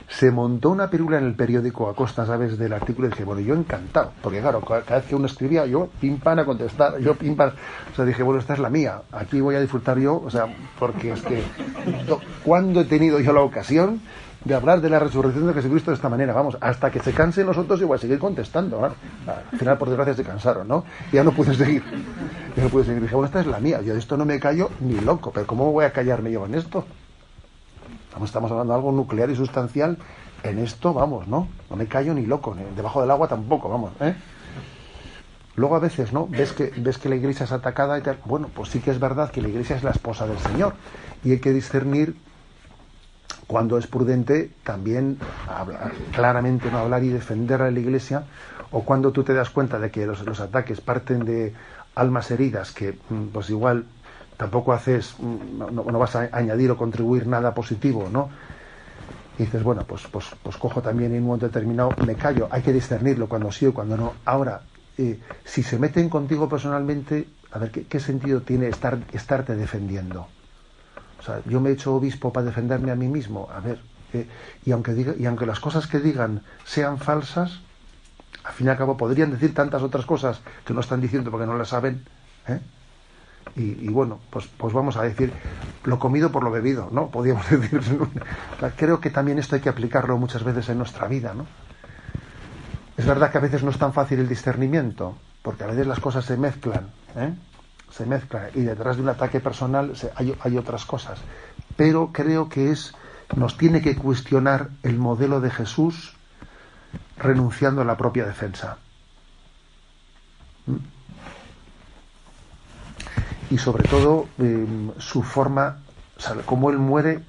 Se 0.08 0.30
montó 0.30 0.70
una 0.70 0.90
película 0.90 1.18
en 1.18 1.24
el 1.24 1.34
periódico 1.34 1.88
a 1.88 1.94
costa, 1.94 2.26
¿sabes?, 2.26 2.58
del 2.58 2.72
artículo 2.72 3.08
y 3.08 3.10
dije, 3.10 3.24
bueno, 3.24 3.40
yo 3.40 3.54
encantado, 3.54 4.12
porque 4.22 4.40
claro, 4.40 4.60
cada 4.60 4.98
vez 4.98 5.06
que 5.06 5.14
uno 5.14 5.26
escribía, 5.26 5.64
yo 5.66 5.88
pim 6.00 6.18
pam 6.18 6.38
a 6.38 6.44
contestar, 6.44 6.98
yo 6.98 7.14
pim 7.14 7.34
pam, 7.34 7.50
o 7.92 7.96
sea, 7.96 8.04
dije, 8.04 8.22
bueno, 8.22 8.38
esta 8.38 8.52
es 8.52 8.58
la 8.58 8.68
mía, 8.68 9.02
aquí 9.12 9.40
voy 9.40 9.54
a 9.54 9.60
disfrutar 9.60 9.98
yo, 9.98 10.22
o 10.24 10.30
sea, 10.30 10.46
porque 10.78 11.12
es 11.12 11.22
que, 11.22 11.42
¿cuándo 12.44 12.82
he 12.82 12.84
tenido 12.84 13.20
yo 13.20 13.32
la 13.32 13.40
ocasión 13.40 14.00
de 14.44 14.54
hablar 14.54 14.80
de 14.80 14.90
la 14.90 14.98
resurrección 14.98 15.46
de 15.46 15.54
Jesucristo 15.54 15.92
de 15.92 15.94
esta 15.94 16.08
manera? 16.08 16.34
Vamos, 16.34 16.58
hasta 16.60 16.90
que 16.90 17.00
se 17.00 17.12
cansen 17.12 17.46
los 17.46 17.56
otros, 17.56 17.80
igual 17.80 17.98
seguir 17.98 18.18
contestando, 18.18 18.80
¿no? 18.80 18.86
Al 19.32 19.58
final, 19.58 19.78
por 19.78 19.88
desgracia, 19.88 20.14
se 20.14 20.24
cansaron, 20.24 20.68
¿no? 20.68 20.84
Ya 21.10 21.24
no 21.24 21.32
pude 21.32 21.54
seguir, 21.54 21.82
ya 22.54 22.64
no 22.64 22.68
pude 22.68 22.84
seguir, 22.84 23.02
dije, 23.02 23.14
bueno, 23.14 23.26
esta 23.26 23.40
es 23.40 23.46
la 23.46 23.60
mía, 23.60 23.80
yo 23.80 23.94
de 23.94 23.98
esto 23.98 24.16
no 24.16 24.26
me 24.26 24.38
callo 24.38 24.70
ni 24.80 25.00
loco, 25.00 25.30
pero 25.32 25.46
¿cómo 25.46 25.72
voy 25.72 25.86
a 25.86 25.92
callarme 25.92 26.30
yo 26.32 26.44
en 26.44 26.56
esto? 26.56 26.84
Estamos 28.24 28.50
hablando 28.50 28.72
de 28.72 28.76
algo 28.78 28.92
nuclear 28.92 29.30
y 29.30 29.36
sustancial. 29.36 29.98
En 30.42 30.58
esto, 30.58 30.92
vamos, 30.92 31.28
¿no? 31.28 31.48
No 31.70 31.76
me 31.76 31.86
callo 31.86 32.14
ni 32.14 32.26
loco, 32.26 32.56
debajo 32.76 33.00
del 33.00 33.10
agua 33.10 33.28
tampoco, 33.28 33.68
vamos, 33.68 33.92
¿eh? 34.00 34.14
Luego 35.54 35.76
a 35.76 35.78
veces, 35.78 36.12
¿no? 36.12 36.26
Ves 36.26 36.52
que, 36.52 36.72
ves 36.76 36.98
que 36.98 37.08
la 37.08 37.16
iglesia 37.16 37.44
es 37.44 37.52
atacada 37.52 37.98
y 37.98 38.02
tal. 38.02 38.18
Bueno, 38.24 38.48
pues 38.52 38.70
sí 38.70 38.80
que 38.80 38.90
es 38.90 38.98
verdad 38.98 39.30
que 39.30 39.42
la 39.42 39.48
iglesia 39.48 39.76
es 39.76 39.82
la 39.82 39.90
esposa 39.90 40.26
del 40.26 40.38
Señor. 40.38 40.74
Y 41.24 41.32
hay 41.32 41.40
que 41.40 41.52
discernir 41.52 42.16
cuando 43.46 43.76
es 43.76 43.86
prudente 43.86 44.50
también 44.64 45.18
hablar, 45.46 45.92
claramente 46.14 46.70
no 46.70 46.78
hablar 46.78 47.04
y 47.04 47.08
defender 47.08 47.60
a 47.60 47.70
la 47.70 47.78
iglesia, 47.78 48.24
o 48.70 48.82
cuando 48.82 49.12
tú 49.12 49.24
te 49.24 49.34
das 49.34 49.50
cuenta 49.50 49.78
de 49.78 49.90
que 49.90 50.06
los, 50.06 50.24
los 50.24 50.40
ataques 50.40 50.80
parten 50.80 51.24
de 51.24 51.52
almas 51.94 52.30
heridas 52.30 52.72
que, 52.72 52.92
mm, 52.92 53.26
pues 53.32 53.50
igual 53.50 53.84
tampoco 54.42 54.72
haces, 54.72 55.14
no, 55.20 55.84
vas 55.84 56.16
a 56.16 56.28
añadir 56.32 56.68
o 56.72 56.76
contribuir 56.76 57.28
nada 57.28 57.54
positivo, 57.54 58.08
¿no? 58.10 58.28
Y 59.38 59.44
dices, 59.44 59.62
bueno, 59.62 59.84
pues, 59.86 60.02
pues, 60.10 60.34
pues 60.42 60.56
cojo 60.56 60.82
también 60.82 61.12
en 61.12 61.20
un 61.22 61.28
momento 61.28 61.46
determinado, 61.46 61.94
me 62.00 62.16
callo, 62.16 62.48
hay 62.50 62.60
que 62.60 62.72
discernirlo 62.72 63.28
cuando 63.28 63.52
sí 63.52 63.66
o 63.66 63.72
cuando 63.72 63.96
no. 63.96 64.14
Ahora, 64.24 64.62
eh, 64.98 65.20
si 65.44 65.62
se 65.62 65.78
meten 65.78 66.08
contigo 66.08 66.48
personalmente, 66.48 67.28
a 67.52 67.60
ver, 67.60 67.70
¿qué, 67.70 68.00
sentido 68.00 68.42
tiene 68.42 68.66
estar, 68.66 68.98
estarte 69.12 69.54
defendiendo? 69.54 70.26
O 71.20 71.22
sea, 71.22 71.40
yo 71.46 71.60
me 71.60 71.70
he 71.70 71.74
hecho 71.74 71.94
obispo 71.94 72.32
para 72.32 72.46
defenderme 72.46 72.90
a 72.90 72.96
mí 72.96 73.06
mismo, 73.06 73.48
a 73.48 73.60
ver, 73.60 73.78
eh, 74.12 74.26
y, 74.64 74.72
aunque 74.72 74.92
diga, 74.92 75.14
y 75.16 75.24
aunque 75.26 75.46
las 75.46 75.60
cosas 75.60 75.86
que 75.86 76.00
digan 76.00 76.42
sean 76.64 76.98
falsas, 76.98 77.60
al 78.42 78.52
fin 78.54 78.66
y 78.66 78.70
al 78.70 78.76
cabo 78.76 78.96
podrían 78.96 79.30
decir 79.30 79.54
tantas 79.54 79.82
otras 79.82 80.04
cosas 80.04 80.40
que 80.64 80.74
no 80.74 80.80
están 80.80 81.00
diciendo 81.00 81.30
porque 81.30 81.46
no 81.46 81.56
las 81.56 81.68
saben, 81.68 82.02
¿eh? 82.48 82.58
Y, 83.54 83.88
bueno, 83.88 84.18
pues, 84.30 84.46
pues 84.46 84.72
vamos 84.72 84.96
a 84.96 85.02
decir, 85.02 85.32
lo 85.84 85.98
comido 85.98 86.32
por 86.32 86.42
lo 86.42 86.50
bebido, 86.50 86.88
¿no? 86.90 87.08
Podríamos 87.08 87.48
decir. 87.50 87.80
Creo 88.76 89.00
que 89.00 89.10
también 89.10 89.38
esto 89.38 89.56
hay 89.56 89.60
que 89.60 89.68
aplicarlo 89.68 90.16
muchas 90.16 90.42
veces 90.42 90.68
en 90.70 90.78
nuestra 90.78 91.06
vida, 91.06 91.34
¿no? 91.34 91.46
Es 92.96 93.06
verdad 93.06 93.30
que 93.30 93.38
a 93.38 93.40
veces 93.42 93.62
no 93.62 93.70
es 93.70 93.78
tan 93.78 93.92
fácil 93.92 94.20
el 94.20 94.28
discernimiento, 94.28 95.16
porque 95.42 95.64
a 95.64 95.66
veces 95.66 95.86
las 95.86 96.00
cosas 96.00 96.24
se 96.24 96.36
mezclan, 96.36 96.90
¿eh? 97.16 97.34
Se 97.90 98.06
mezclan, 98.06 98.48
y 98.54 98.62
detrás 98.62 98.96
de 98.96 99.02
un 99.02 99.10
ataque 99.10 99.40
personal 99.40 99.92
hay, 100.14 100.56
otras 100.56 100.86
cosas. 100.86 101.18
Pero 101.76 102.10
creo 102.12 102.48
que 102.48 102.70
es, 102.70 102.94
nos 103.36 103.58
tiene 103.58 103.82
que 103.82 103.96
cuestionar 103.96 104.70
el 104.82 104.98
modelo 104.98 105.40
de 105.40 105.50
Jesús 105.50 106.14
renunciando 107.18 107.82
a 107.82 107.84
la 107.84 107.98
propia 107.98 108.24
defensa. 108.24 108.78
¿Mm? 110.66 110.76
Y 113.52 113.58
sobre 113.58 113.84
todo 113.84 114.28
em, 114.38 114.92
su 114.96 115.22
forma, 115.22 115.76
o 116.16 116.46
cómo 116.46 116.70
él 116.70 116.78
muere 116.78 117.20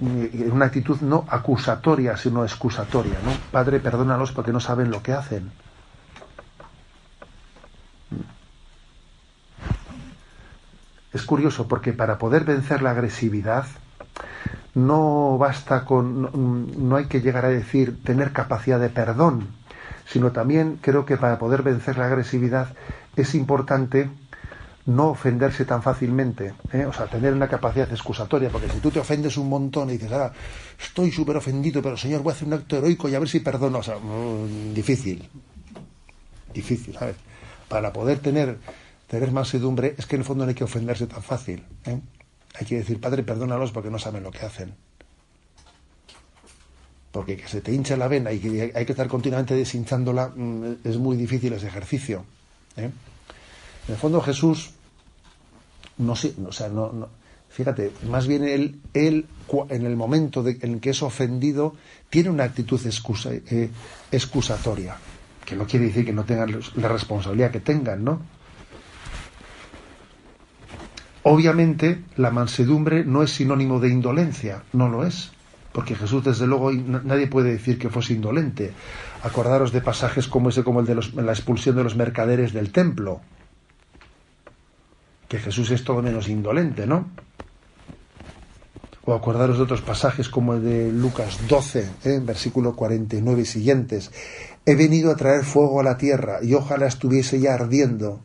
en 0.00 0.50
una 0.50 0.66
actitud 0.66 1.02
no 1.02 1.26
acusatoria, 1.28 2.16
sino 2.16 2.44
excusatoria, 2.44 3.18
¿no? 3.22 3.32
Padre, 3.50 3.78
perdónalos 3.78 4.32
porque 4.32 4.52
no 4.52 4.60
saben 4.60 4.90
lo 4.90 5.02
que 5.02 5.12
hacen. 5.12 5.52
Es 11.12 11.22
curioso 11.24 11.68
porque 11.68 11.92
para 11.92 12.16
poder 12.16 12.44
vencer 12.44 12.80
la 12.80 12.92
agresividad 12.92 13.66
no 14.74 15.36
basta 15.36 15.84
con, 15.84 16.88
no 16.88 16.96
hay 16.96 17.04
que 17.04 17.20
llegar 17.20 17.44
a 17.44 17.50
decir 17.50 18.02
tener 18.02 18.32
capacidad 18.32 18.80
de 18.80 18.88
perdón, 18.88 19.48
sino 20.06 20.32
también 20.32 20.78
creo 20.80 21.04
que 21.04 21.18
para 21.18 21.38
poder 21.38 21.62
vencer 21.62 21.98
la 21.98 22.06
agresividad 22.06 22.68
es 23.14 23.34
importante 23.34 24.08
no 24.86 25.10
ofenderse 25.10 25.64
tan 25.64 25.82
fácilmente, 25.82 26.54
¿eh? 26.72 26.84
o 26.84 26.92
sea, 26.92 27.06
tener 27.06 27.32
una 27.32 27.48
capacidad 27.48 27.88
excusatoria, 27.90 28.50
porque 28.50 28.68
si 28.68 28.78
tú 28.78 28.90
te 28.90 28.98
ofendes 28.98 29.36
un 29.36 29.48
montón 29.48 29.90
y 29.90 29.92
dices, 29.92 30.10
ahora 30.10 30.32
estoy 30.80 31.12
súper 31.12 31.36
ofendido, 31.36 31.80
pero 31.80 31.96
Señor, 31.96 32.22
voy 32.22 32.32
a 32.32 32.34
hacer 32.34 32.48
un 32.48 32.54
acto 32.54 32.78
heroico 32.78 33.08
y 33.08 33.14
a 33.14 33.20
ver 33.20 33.28
si 33.28 33.40
perdono, 33.40 33.78
o 33.78 33.82
sea, 33.82 33.96
mm, 33.98 34.74
difícil, 34.74 35.28
difícil, 36.52 36.94
¿sabes? 36.94 37.16
Para 37.68 37.92
poder 37.92 38.18
tener, 38.18 38.58
tener 39.06 39.30
mansedumbre 39.30 39.94
es 39.96 40.06
que 40.06 40.16
en 40.16 40.22
el 40.22 40.26
fondo 40.26 40.44
no 40.44 40.48
hay 40.48 40.54
que 40.54 40.64
ofenderse 40.64 41.06
tan 41.06 41.22
fácil. 41.22 41.64
¿eh? 41.86 42.00
Hay 42.54 42.66
que 42.66 42.76
decir, 42.76 43.00
Padre, 43.00 43.22
perdónalos 43.22 43.72
porque 43.72 43.90
no 43.90 43.98
saben 43.98 44.22
lo 44.22 44.30
que 44.30 44.44
hacen. 44.44 44.74
Porque 47.12 47.36
que 47.36 47.46
se 47.46 47.60
te 47.60 47.72
hincha 47.72 47.96
la 47.96 48.08
vena 48.08 48.32
y 48.32 48.40
que 48.40 48.72
hay 48.74 48.84
que 48.84 48.92
estar 48.92 49.08
continuamente 49.08 49.54
deshinchándola 49.54 50.32
mm, 50.34 50.76
es 50.84 50.98
muy 50.98 51.16
difícil 51.16 51.52
ese 51.52 51.68
ejercicio. 51.68 52.24
¿eh? 52.76 52.90
En 53.88 53.94
el 53.94 54.00
fondo 54.00 54.20
Jesús, 54.20 54.70
no 55.98 56.12
o 56.12 56.52
sea, 56.52 56.68
no, 56.68 57.08
fíjate, 57.48 57.92
más 58.08 58.26
bien 58.26 58.44
él, 58.44 58.80
él 58.94 59.26
en 59.68 59.86
el 59.86 59.96
momento 59.96 60.44
en 60.46 60.80
que 60.80 60.90
es 60.90 61.02
ofendido, 61.02 61.74
tiene 62.08 62.30
una 62.30 62.44
actitud 62.44 62.80
excusa, 62.86 63.30
eh, 63.32 63.70
excusatoria, 64.10 64.96
que 65.44 65.56
no 65.56 65.66
quiere 65.66 65.86
decir 65.86 66.04
que 66.04 66.12
no 66.12 66.24
tengan 66.24 66.58
la 66.76 66.88
responsabilidad 66.88 67.50
que 67.50 67.60
tengan, 67.60 68.04
¿no? 68.04 68.20
Obviamente, 71.24 72.02
la 72.16 72.30
mansedumbre 72.30 73.04
no 73.04 73.22
es 73.22 73.30
sinónimo 73.30 73.78
de 73.78 73.90
indolencia, 73.90 74.64
no 74.72 74.88
lo 74.88 75.06
es, 75.06 75.30
porque 75.72 75.94
Jesús, 75.94 76.24
desde 76.24 76.46
luego, 76.46 76.72
nadie 76.72 77.28
puede 77.28 77.52
decir 77.52 77.78
que 77.78 77.90
fuese 77.90 78.14
indolente. 78.14 78.72
Acordaros 79.22 79.72
de 79.72 79.80
pasajes 79.80 80.26
como 80.26 80.48
ese, 80.48 80.64
como 80.64 80.80
el 80.80 80.86
de 80.86 80.96
la 81.22 81.32
expulsión 81.32 81.76
de 81.76 81.84
los 81.84 81.96
mercaderes 81.96 82.52
del 82.52 82.72
templo, 82.72 83.20
que 85.32 85.38
Jesús 85.38 85.70
es 85.70 85.82
todo 85.82 86.02
menos 86.02 86.28
indolente, 86.28 86.86
¿no? 86.86 87.06
O 89.06 89.14
acordaros 89.14 89.56
de 89.56 89.62
otros 89.62 89.80
pasajes 89.80 90.28
como 90.28 90.52
el 90.52 90.62
de 90.62 90.92
Lucas 90.92 91.38
12, 91.48 91.88
¿eh? 92.04 92.20
versículo 92.22 92.76
49 92.76 93.40
y 93.40 93.46
siguientes. 93.46 94.10
He 94.66 94.74
venido 94.74 95.10
a 95.10 95.16
traer 95.16 95.44
fuego 95.44 95.80
a 95.80 95.84
la 95.84 95.96
tierra 95.96 96.40
y 96.42 96.52
ojalá 96.52 96.86
estuviese 96.86 97.40
ya 97.40 97.54
ardiendo 97.54 98.20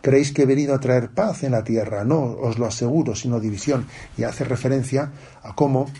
creéis 0.00 0.32
que 0.32 0.44
he 0.44 0.46
venido 0.46 0.74
a 0.74 0.80
traer 0.80 1.10
paz 1.10 1.42
en 1.42 1.52
la 1.52 1.62
tierra. 1.62 2.04
No, 2.04 2.22
os 2.22 2.58
lo 2.58 2.64
aseguro, 2.64 3.14
sino 3.14 3.38
división. 3.38 3.86
Y 4.16 4.22
hace 4.22 4.44
referencia 4.44 5.12
a 5.42 5.54
cómo, 5.54 5.90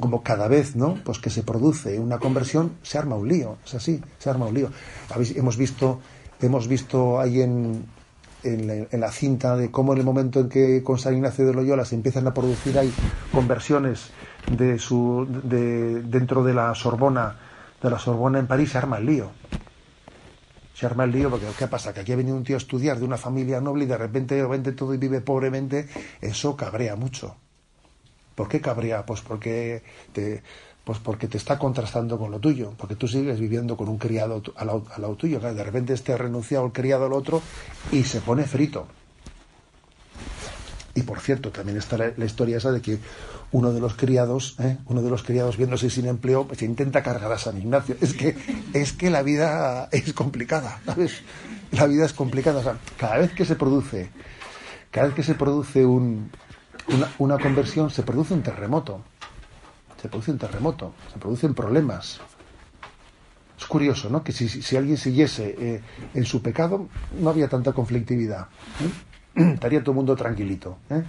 como 0.00 0.24
cada 0.24 0.48
vez 0.48 0.74
¿no? 0.74 0.98
pues 1.04 1.20
que 1.20 1.30
se 1.30 1.44
produce 1.44 2.00
una 2.00 2.18
conversión, 2.18 2.72
se 2.82 2.98
arma 2.98 3.14
un 3.14 3.28
lío. 3.28 3.58
Es 3.64 3.74
así, 3.74 4.02
se 4.18 4.28
arma 4.28 4.46
un 4.46 4.54
lío. 4.54 4.70
Hemos 5.36 5.56
visto, 5.56 6.00
hemos 6.40 6.66
visto 6.66 7.20
ahí 7.20 7.42
en, 7.42 7.86
en, 8.44 9.00
la, 9.00 9.10
cinta 9.10 9.56
de 9.56 9.70
cómo 9.70 9.92
en 9.92 10.00
el 10.00 10.04
momento 10.04 10.40
en 10.40 10.48
que 10.48 10.82
con 10.82 10.98
San 10.98 11.14
Ignacio 11.14 11.46
de 11.46 11.54
Loyola 11.54 11.84
se 11.84 11.94
empiezan 11.94 12.26
a 12.26 12.34
producir 12.34 12.78
ahí 12.78 12.92
conversiones 13.32 14.10
de 14.50 14.78
su, 14.78 15.26
de, 15.44 16.02
dentro 16.02 16.44
de 16.44 16.54
la 16.54 16.74
Sorbona, 16.74 17.36
de 17.82 17.90
la 17.90 17.98
Sorbona 17.98 18.38
en 18.38 18.46
París, 18.46 18.70
se 18.70 18.78
arma 18.78 18.98
el 18.98 19.06
lío 19.06 19.30
se 20.74 20.86
arma 20.86 21.04
el 21.04 21.12
lío 21.12 21.30
porque 21.30 21.46
¿qué 21.56 21.68
pasa? 21.68 21.94
Que 21.94 22.00
aquí 22.00 22.12
ha 22.12 22.16
venido 22.16 22.36
un 22.36 22.42
tío 22.42 22.56
a 22.56 22.58
estudiar 22.58 22.98
de 22.98 23.04
una 23.04 23.16
familia 23.16 23.60
noble 23.60 23.84
y 23.84 23.86
de 23.86 23.96
repente 23.96 24.44
vende 24.44 24.72
todo 24.72 24.92
y 24.92 24.98
vive 24.98 25.20
pobremente, 25.20 25.88
eso 26.20 26.56
cabrea 26.56 26.96
mucho. 26.96 27.36
¿Por 28.34 28.48
qué 28.48 28.60
cabrea? 28.60 29.06
Pues 29.06 29.20
porque 29.20 29.84
te, 30.12 30.42
pues 30.84 30.98
porque 30.98 31.28
te 31.28 31.38
está 31.38 31.58
contrastando 31.58 32.18
con 32.18 32.30
lo 32.30 32.38
tuyo, 32.38 32.72
porque 32.76 32.94
tú 32.94 33.08
sigues 33.08 33.40
viviendo 33.40 33.76
con 33.76 33.88
un 33.88 33.98
criado 33.98 34.42
al 34.56 34.66
lado, 34.98 35.16
tuyo, 35.16 35.40
de 35.40 35.64
repente 35.64 35.94
este 35.94 36.12
ha 36.12 36.18
renunciado 36.18 36.66
el 36.66 36.72
criado 36.72 37.06
al 37.06 37.12
otro 37.14 37.40
y 37.90 38.04
se 38.04 38.20
pone 38.20 38.44
frito. 38.44 38.86
Y 40.94 41.02
por 41.02 41.20
cierto, 41.20 41.50
también 41.50 41.78
está 41.78 41.96
la, 41.98 42.24
historia 42.24 42.58
esa 42.58 42.70
de 42.70 42.80
que 42.80 42.98
uno 43.50 43.72
de 43.72 43.80
los 43.80 43.94
criados, 43.94 44.56
¿eh? 44.60 44.76
uno 44.86 45.02
de 45.02 45.10
los 45.10 45.24
criados 45.24 45.56
viéndose 45.56 45.90
sin 45.90 46.06
empleo, 46.06 46.46
pues 46.46 46.62
intenta 46.62 47.02
cargar 47.02 47.32
a 47.32 47.38
San 47.38 47.58
Ignacio. 47.58 47.96
Es 48.00 48.14
que, 48.14 48.36
es 48.72 48.92
que 48.92 49.10
la 49.10 49.22
vida 49.22 49.88
es 49.90 50.12
complicada, 50.12 50.80
¿sabes? 50.86 51.22
La 51.72 51.86
vida 51.86 52.04
es 52.04 52.12
complicada. 52.12 52.78
Cada 52.96 53.18
vez 53.18 53.32
que 53.32 53.44
se 53.44 53.56
produce, 53.56 54.10
cada 54.92 55.06
vez 55.06 55.16
que 55.16 55.24
se 55.24 55.34
produce 55.34 55.84
un, 55.84 56.30
una, 57.18 57.38
conversión, 57.38 57.90
se 57.90 58.02
produce 58.02 58.34
un 58.34 58.42
terremoto. 58.42 59.02
Se 60.04 60.10
produce 60.10 60.32
un 60.32 60.38
terremoto, 60.38 60.92
se 61.10 61.18
producen 61.18 61.54
problemas. 61.54 62.20
Es 63.58 63.64
curioso, 63.64 64.10
¿no? 64.10 64.22
Que 64.22 64.32
si, 64.32 64.50
si 64.50 64.76
alguien 64.76 64.98
siguiese 64.98 65.56
eh, 65.58 65.80
en 66.12 66.26
su 66.26 66.42
pecado, 66.42 66.88
no 67.18 67.30
había 67.30 67.48
tanta 67.48 67.72
conflictividad. 67.72 68.48
¿eh? 69.34 69.52
estaría 69.54 69.80
todo 69.80 69.92
el 69.92 69.96
mundo 69.96 70.14
tranquilito. 70.14 70.76
¿eh? 70.90 71.02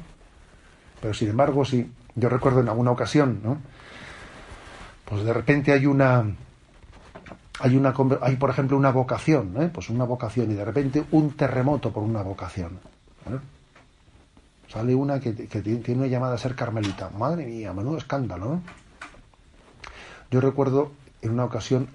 Pero 1.01 1.13
sin 1.13 1.27
embargo, 1.27 1.65
sí, 1.65 1.91
yo 2.15 2.29
recuerdo 2.29 2.61
en 2.61 2.69
alguna 2.69 2.91
ocasión, 2.91 3.41
¿no? 3.43 3.57
Pues 5.03 5.25
de 5.25 5.33
repente 5.33 5.73
hay 5.73 5.87
una, 5.87 6.33
hay 7.59 7.75
una, 7.75 7.93
hay 8.21 8.37
por 8.37 8.49
ejemplo 8.49 8.77
una 8.77 8.91
vocación, 8.91 9.61
¿eh? 9.61 9.69
pues 9.73 9.89
una 9.89 10.05
vocación 10.05 10.49
y 10.51 10.53
de 10.53 10.63
repente 10.63 11.03
un 11.11 11.31
terremoto 11.31 11.91
por 11.91 12.03
una 12.03 12.21
vocación. 12.21 12.79
Sale 14.69 14.95
una 14.95 15.19
que, 15.19 15.31
tiene 15.33 15.93
una 15.95 16.07
llamada 16.07 16.35
a 16.35 16.37
ser 16.37 16.55
carmelita. 16.55 17.09
Madre 17.17 17.45
mía, 17.45 17.73
menudo 17.73 17.97
escándalo. 17.97 18.45
¿no? 18.45 18.84
Yo 20.35 20.41
recuerdo 20.41 20.91
en 21.21 21.31
una 21.31 21.45
ocasión 21.45 21.87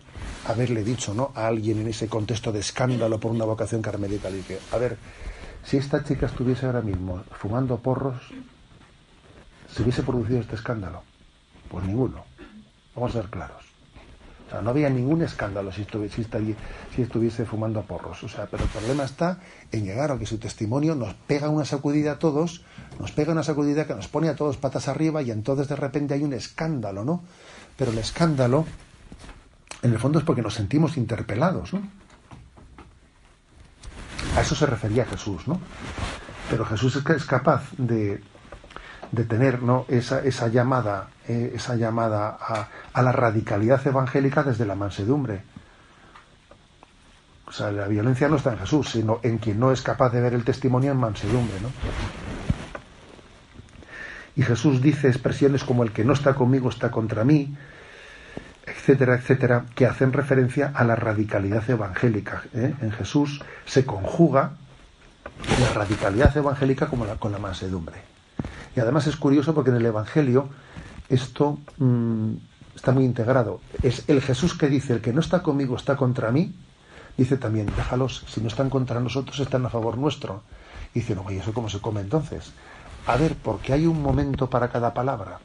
haberle 0.48 0.82
dicho 0.82 1.12
¿no? 1.12 1.30
a 1.34 1.46
alguien 1.46 1.78
en 1.78 1.88
ese 1.88 2.08
contexto 2.08 2.52
de 2.52 2.60
escándalo 2.60 3.20
por 3.20 3.32
una 3.32 3.44
vocación 3.44 3.82
carmelita, 3.82 4.30
le 4.30 4.38
dije, 4.38 4.58
a 4.72 4.78
ver, 4.78 4.96
si 5.62 5.76
esta 5.76 6.02
chica 6.04 6.24
estuviese 6.24 6.64
ahora 6.64 6.80
mismo 6.80 7.22
fumando 7.32 7.76
porros, 7.76 8.16
¿se 9.70 9.82
hubiese 9.82 10.02
producido 10.02 10.40
este 10.40 10.54
escándalo? 10.54 11.02
Pues 11.68 11.84
ninguno. 11.84 12.24
Vamos 12.94 13.14
a 13.14 13.20
ser 13.20 13.28
claros. 13.28 13.62
O 14.46 14.50
sea, 14.50 14.62
no 14.62 14.70
había 14.70 14.88
ningún 14.88 15.20
escándalo 15.20 15.70
si 15.70 15.82
estuviese, 15.82 16.24
si 16.96 17.02
estuviese 17.02 17.44
fumando 17.44 17.82
porros. 17.82 18.24
O 18.24 18.28
sea, 18.30 18.46
pero 18.46 18.64
el 18.64 18.70
problema 18.70 19.04
está 19.04 19.38
en 19.70 19.84
llegar 19.84 20.12
a 20.12 20.18
que 20.18 20.24
su 20.24 20.38
testimonio 20.38 20.94
nos 20.94 21.12
pega 21.12 21.50
una 21.50 21.66
sacudida 21.66 22.12
a 22.12 22.18
todos, 22.18 22.64
nos 22.98 23.12
pega 23.12 23.32
una 23.32 23.42
sacudida 23.42 23.86
que 23.86 23.94
nos 23.94 24.08
pone 24.08 24.30
a 24.30 24.34
todos 24.34 24.56
patas 24.56 24.88
arriba 24.88 25.20
y 25.20 25.30
entonces 25.30 25.68
de 25.68 25.76
repente 25.76 26.14
hay 26.14 26.22
un 26.22 26.32
escándalo, 26.32 27.04
¿no? 27.04 27.22
Pero 27.80 27.92
el 27.92 27.98
escándalo, 27.98 28.66
en 29.80 29.92
el 29.92 29.98
fondo 29.98 30.18
es 30.18 30.24
porque 30.26 30.42
nos 30.42 30.52
sentimos 30.52 30.98
interpelados. 30.98 31.72
A 34.36 34.40
eso 34.42 34.54
se 34.54 34.66
refería 34.66 35.06
Jesús, 35.06 35.48
¿no? 35.48 35.58
Pero 36.50 36.66
Jesús 36.66 36.96
es 36.96 37.24
capaz 37.24 37.62
de, 37.78 38.22
de 39.12 39.24
tener 39.24 39.62
¿no? 39.62 39.86
esa, 39.88 40.20
esa 40.20 40.48
llamada, 40.48 41.08
eh, 41.26 41.52
esa 41.54 41.74
llamada 41.74 42.36
a, 42.38 42.68
a, 42.92 43.02
la 43.02 43.12
radicalidad 43.12 43.80
evangélica 43.86 44.42
desde 44.42 44.66
la 44.66 44.74
mansedumbre. 44.74 45.40
O 47.46 47.52
sea, 47.52 47.72
la 47.72 47.88
violencia 47.88 48.28
no 48.28 48.36
está 48.36 48.52
en 48.52 48.58
Jesús, 48.58 48.90
sino 48.90 49.20
en 49.22 49.38
quien 49.38 49.58
no 49.58 49.72
es 49.72 49.80
capaz 49.80 50.10
de 50.10 50.20
ver 50.20 50.34
el 50.34 50.44
testimonio 50.44 50.92
en 50.92 50.98
mansedumbre. 50.98 51.58
¿no? 51.62 51.70
Y 54.40 54.42
Jesús 54.42 54.80
dice 54.80 55.08
expresiones 55.08 55.64
como 55.64 55.82
el 55.82 55.92
que 55.92 56.02
no 56.02 56.14
está 56.14 56.32
conmigo 56.32 56.70
está 56.70 56.90
contra 56.90 57.24
mí, 57.24 57.54
etcétera, 58.66 59.16
etcétera, 59.16 59.66
que 59.74 59.84
hacen 59.84 60.14
referencia 60.14 60.72
a 60.74 60.82
la 60.82 60.96
radicalidad 60.96 61.68
evangélica. 61.68 62.44
¿eh? 62.54 62.72
En 62.80 62.90
Jesús 62.90 63.42
se 63.66 63.84
conjuga 63.84 64.52
la 65.60 65.74
radicalidad 65.74 66.34
evangélica 66.34 66.86
como 66.86 67.04
la, 67.04 67.16
con 67.16 67.32
la 67.32 67.38
mansedumbre. 67.38 67.96
Y 68.74 68.80
además 68.80 69.06
es 69.08 69.16
curioso 69.16 69.54
porque 69.54 69.68
en 69.68 69.76
el 69.76 69.84
Evangelio 69.84 70.48
esto 71.10 71.58
mm, 71.76 72.32
está 72.74 72.92
muy 72.92 73.04
integrado. 73.04 73.60
Es 73.82 74.08
el 74.08 74.22
Jesús 74.22 74.56
que 74.56 74.68
dice, 74.68 74.94
el 74.94 75.02
que 75.02 75.12
no 75.12 75.20
está 75.20 75.42
conmigo 75.42 75.76
está 75.76 75.98
contra 75.98 76.30
mí, 76.30 76.54
dice 77.18 77.36
también, 77.36 77.66
déjalos, 77.76 78.24
si 78.26 78.40
no 78.40 78.48
están 78.48 78.70
contra 78.70 79.00
nosotros, 79.00 79.38
están 79.38 79.66
a 79.66 79.68
favor 79.68 79.98
nuestro. 79.98 80.44
Y 80.94 81.00
dice, 81.00 81.14
no, 81.14 81.30
¿y 81.30 81.36
eso 81.36 81.52
cómo 81.52 81.68
se 81.68 81.80
come 81.80 82.00
entonces? 82.00 82.54
A 83.06 83.16
ver, 83.16 83.34
porque 83.36 83.72
hay 83.72 83.86
un 83.86 84.02
momento 84.02 84.48
para 84.48 84.68
cada 84.68 84.94
palabra. 84.94 85.40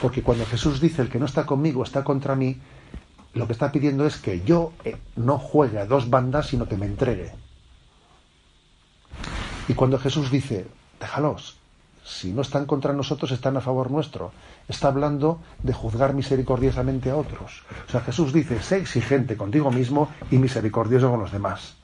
Porque 0.00 0.22
cuando 0.22 0.44
Jesús 0.46 0.80
dice 0.80 1.02
el 1.02 1.08
que 1.08 1.18
no 1.18 1.26
está 1.26 1.46
conmigo 1.46 1.82
está 1.82 2.04
contra 2.04 2.34
mí, 2.34 2.58
lo 3.34 3.46
que 3.46 3.52
está 3.52 3.72
pidiendo 3.72 4.06
es 4.06 4.16
que 4.16 4.42
yo 4.42 4.72
eh, 4.84 4.96
no 5.16 5.38
juegue 5.38 5.78
a 5.78 5.86
dos 5.86 6.08
bandas, 6.08 6.48
sino 6.48 6.68
que 6.68 6.76
me 6.76 6.86
entregue. 6.86 7.32
Y 9.66 9.74
cuando 9.74 9.98
Jesús 9.98 10.30
dice, 10.30 10.66
déjalos, 11.00 11.56
si 12.04 12.32
no 12.32 12.42
están 12.42 12.66
contra 12.66 12.92
nosotros, 12.92 13.30
están 13.32 13.56
a 13.56 13.62
favor 13.62 13.90
nuestro, 13.90 14.32
está 14.68 14.88
hablando 14.88 15.40
de 15.62 15.72
juzgar 15.72 16.12
misericordiosamente 16.12 17.10
a 17.10 17.16
otros. 17.16 17.62
O 17.88 17.90
sea, 17.90 18.02
Jesús 18.02 18.32
dice, 18.32 18.62
sé 18.62 18.76
exigente 18.76 19.36
contigo 19.36 19.70
mismo 19.70 20.10
y 20.30 20.36
misericordioso 20.36 21.10
con 21.10 21.20
los 21.20 21.32
demás. 21.32 21.76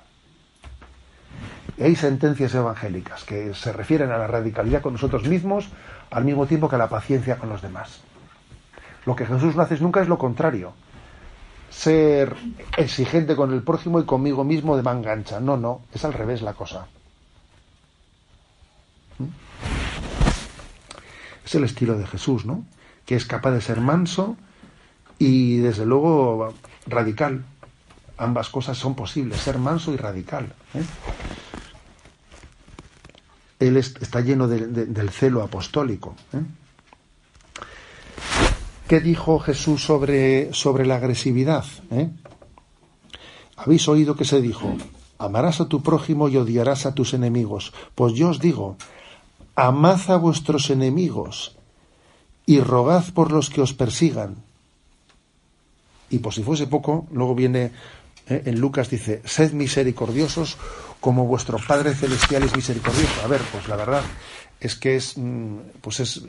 Y 1.81 1.83
hay 1.83 1.97
sentencias 1.97 2.55
evangélicas 2.55 3.25
que 3.25 3.55
se 3.55 3.73
refieren 3.73 4.13
a 4.13 4.19
la 4.19 4.27
radicalidad 4.27 4.83
con 4.83 4.93
nosotros 4.93 5.27
mismos 5.27 5.71
al 6.11 6.27
mismo 6.27 6.47
tiempo 6.47 6.69
que 6.69 6.75
a 6.77 6.79
la 6.79 6.91
paciencia 6.91 7.39
con 7.39 7.49
los 7.49 7.63
demás. 7.63 8.03
Lo 9.07 9.17
que 9.17 9.25
Jesús 9.25 9.57
no 9.57 9.63
hace 9.63 9.81
nunca 9.81 10.03
es 10.03 10.09
lo 10.09 10.19
contrario. 10.19 10.75
Ser 11.71 12.37
exigente 12.77 13.35
con 13.35 13.55
el 13.55 13.63
prójimo 13.63 13.99
y 13.99 14.05
conmigo 14.05 14.45
mismo 14.45 14.77
de 14.77 14.83
mangancha. 14.83 15.41
No, 15.41 15.57
no, 15.57 15.81
es 15.95 16.05
al 16.05 16.13
revés 16.13 16.43
la 16.43 16.53
cosa. 16.53 16.87
¿Mm? 19.19 19.29
Es 21.47 21.55
el 21.55 21.65
estilo 21.65 21.97
de 21.97 22.07
Jesús, 22.07 22.45
¿no? 22.45 22.63
Que 23.07 23.17
es 23.17 23.25
capaz 23.25 23.53
de 23.53 23.63
ser 23.63 23.81
manso 23.81 24.37
y 25.19 25.57
desde 25.61 25.87
luego 25.87 26.53
radical. 26.87 27.43
Ambas 28.19 28.51
cosas 28.51 28.77
son 28.77 28.95
posibles, 28.95 29.41
ser 29.41 29.57
manso 29.57 29.95
y 29.95 29.97
radical. 29.97 30.53
¿eh? 30.75 30.83
Él 33.61 33.77
está 33.77 34.21
lleno 34.21 34.49
del 34.49 35.11
celo 35.11 35.43
apostólico. 35.43 36.17
¿eh? 36.33 36.43
¿Qué 38.89 39.01
dijo 39.01 39.39
Jesús 39.39 39.85
sobre, 39.85 40.53
sobre 40.53 40.87
la 40.87 40.97
agresividad? 40.97 41.65
¿eh? 41.91 42.11
Habéis 43.57 43.87
oído 43.87 44.17
que 44.17 44.25
se 44.25 44.41
dijo, 44.41 44.75
amarás 45.19 45.61
a 45.61 45.69
tu 45.69 45.83
prójimo 45.83 46.29
y 46.29 46.39
odiarás 46.39 46.87
a 46.87 46.95
tus 46.95 47.13
enemigos. 47.13 47.75
Pues 47.95 48.15
yo 48.15 48.31
os 48.31 48.41
digo, 48.41 48.77
amad 49.55 50.11
a 50.11 50.17
vuestros 50.17 50.71
enemigos 50.71 51.57
y 52.47 52.61
rogad 52.61 53.05
por 53.13 53.31
los 53.31 53.51
que 53.51 53.61
os 53.61 53.75
persigan. 53.75 54.37
Y 56.09 56.19
por 56.19 56.33
si 56.33 56.43
fuese 56.43 56.67
poco, 56.67 57.07
luego 57.13 57.35
viene 57.35 57.71
¿eh? 58.31 58.43
en 58.47 58.61
Lucas 58.61 58.91
dice, 58.91 59.23
sed 59.25 59.53
misericordiosos 59.53 60.57
como 61.01 61.27
vuestro 61.27 61.59
Padre 61.59 61.95
Celestial 61.95 62.45
es 62.45 62.55
misericordioso. 62.55 63.23
A 63.25 63.29
ver, 63.29 63.41
pues 63.53 63.69
la 63.69 63.77
verdad 63.77 64.03
es 64.61 64.77
que 64.77 64.97
es, 64.97 65.17
mm, 65.17 65.57
pues 65.81 66.01
es, 66.01 66.23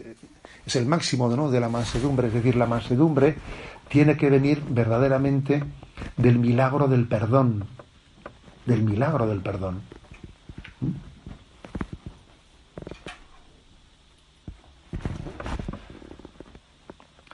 es 0.66 0.76
el 0.76 0.86
máximo 0.86 1.30
¿no? 1.30 1.52
de 1.52 1.60
la 1.60 1.70
mansedumbre, 1.70 2.28
es 2.28 2.34
decir, 2.34 2.56
la 2.56 2.66
mansedumbre 2.66 3.36
tiene 3.90 4.16
que 4.16 4.30
venir 4.30 4.64
verdaderamente 4.70 5.64
del 6.18 6.40
milagro 6.40 6.88
del 6.88 7.08
perdón, 7.08 7.68
del 8.66 8.84
milagro 8.84 9.28
del 9.28 9.42
perdón. 9.42 9.82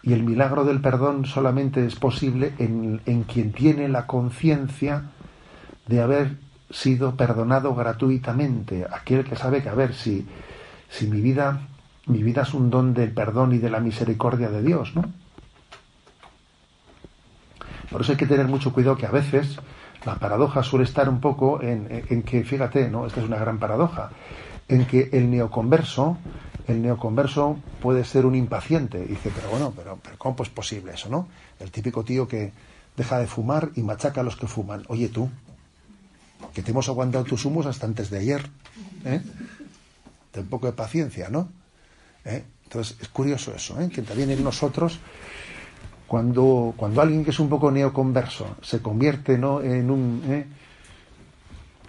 Y 0.07 0.13
el 0.13 0.23
milagro 0.23 0.63
del 0.63 0.79
perdón 0.79 1.25
solamente 1.25 1.85
es 1.85 1.97
posible 1.97 2.53
en, 2.59 3.01
en 3.05 3.23
quien 3.23 3.51
tiene 3.51 3.89
la 3.89 4.07
conciencia 4.07 5.03
de 5.85 5.99
haber 5.99 6.37
sido 6.69 7.17
perdonado 7.17 7.75
gratuitamente. 7.75 8.87
Aquel 8.89 9.25
que 9.25 9.35
sabe 9.35 9.61
que, 9.61 9.67
a 9.67 9.73
ver, 9.73 9.93
si, 9.93 10.25
si 10.87 11.07
mi 11.07 11.19
vida, 11.19 11.59
mi 12.05 12.23
vida 12.23 12.43
es 12.43 12.53
un 12.53 12.69
don 12.69 12.93
del 12.93 13.11
perdón 13.11 13.51
y 13.51 13.57
de 13.57 13.69
la 13.69 13.81
misericordia 13.81 14.49
de 14.49 14.61
Dios, 14.61 14.95
¿no? 14.95 15.03
Por 17.91 17.99
eso 17.99 18.13
hay 18.13 18.17
que 18.17 18.27
tener 18.27 18.47
mucho 18.47 18.71
cuidado 18.71 18.95
que 18.95 19.07
a 19.07 19.11
veces 19.11 19.59
la 20.05 20.15
paradoja 20.15 20.63
suele 20.63 20.85
estar 20.85 21.09
un 21.09 21.19
poco 21.19 21.61
en, 21.61 22.05
en 22.09 22.23
que, 22.23 22.45
fíjate, 22.45 22.89
¿no? 22.89 23.07
Esta 23.07 23.19
es 23.19 23.27
una 23.27 23.39
gran 23.39 23.57
paradoja, 23.59 24.11
en 24.69 24.85
que 24.85 25.09
el 25.11 25.29
neoconverso, 25.29 26.17
el 26.67 26.81
neoconverso 26.81 27.57
puede 27.81 28.03
ser 28.03 28.25
un 28.25 28.35
impaciente. 28.35 29.03
Y 29.03 29.09
dice, 29.09 29.31
pero 29.33 29.49
bueno, 29.49 29.73
pero, 29.75 29.99
pero 30.03 30.17
¿cómo 30.17 30.35
es 30.41 30.49
posible 30.49 30.93
eso, 30.93 31.09
no? 31.09 31.27
El 31.59 31.71
típico 31.71 32.03
tío 32.03 32.27
que 32.27 32.51
deja 32.95 33.19
de 33.19 33.27
fumar 33.27 33.71
y 33.75 33.81
machaca 33.81 34.21
a 34.21 34.23
los 34.23 34.35
que 34.35 34.47
fuman. 34.47 34.83
Oye 34.89 35.07
tú, 35.07 35.29
que 36.53 36.61
te 36.61 36.71
hemos 36.71 36.89
aguantado 36.89 37.23
tus 37.23 37.45
humos 37.45 37.65
hasta 37.65 37.85
antes 37.85 38.09
de 38.09 38.19
ayer. 38.19 38.49
¿eh? 39.05 39.21
Ten 40.31 40.43
un 40.43 40.49
poco 40.49 40.67
de 40.67 40.73
paciencia, 40.73 41.29
¿no? 41.29 41.49
¿Eh? 42.25 42.43
Entonces, 42.63 42.97
es 43.01 43.07
curioso 43.07 43.53
eso, 43.55 43.79
¿eh? 43.79 43.89
que 43.89 44.01
también 44.01 44.29
en 44.31 44.43
nosotros, 44.43 44.99
cuando, 46.05 46.73
cuando 46.75 47.01
alguien 47.01 47.23
que 47.23 47.29
es 47.29 47.39
un 47.39 47.47
poco 47.47 47.71
neoconverso 47.71 48.57
se 48.61 48.81
convierte 48.81 49.37
¿no? 49.37 49.61
en 49.61 49.89
un... 49.89 50.45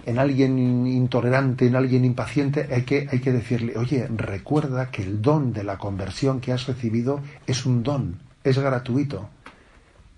en 0.06 0.18
alguien 0.18 0.86
intolerante, 0.86 1.66
en 1.66 1.76
alguien 1.76 2.04
impaciente, 2.04 2.68
hay 2.72 2.82
que, 2.82 3.08
hay 3.10 3.20
que 3.20 3.32
decirle, 3.32 3.76
oye, 3.76 4.06
recuerda 4.08 4.90
que 4.90 5.02
el 5.02 5.20
don 5.20 5.52
de 5.52 5.64
la 5.64 5.78
conversión 5.78 6.40
que 6.40 6.52
has 6.52 6.66
recibido 6.66 7.20
es 7.46 7.66
un 7.66 7.82
don, 7.82 8.18
es 8.44 8.58
gratuito, 8.58 9.28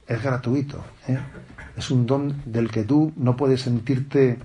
es 0.06 0.22
gratuito. 0.22 0.84
¿eh? 1.08 1.18
es 1.76 1.90
un 1.90 2.06
don 2.06 2.42
del 2.44 2.70
que 2.70 2.84
tú 2.84 3.12
no 3.16 3.36
puedes 3.36 3.62
sentirte, 3.62 4.38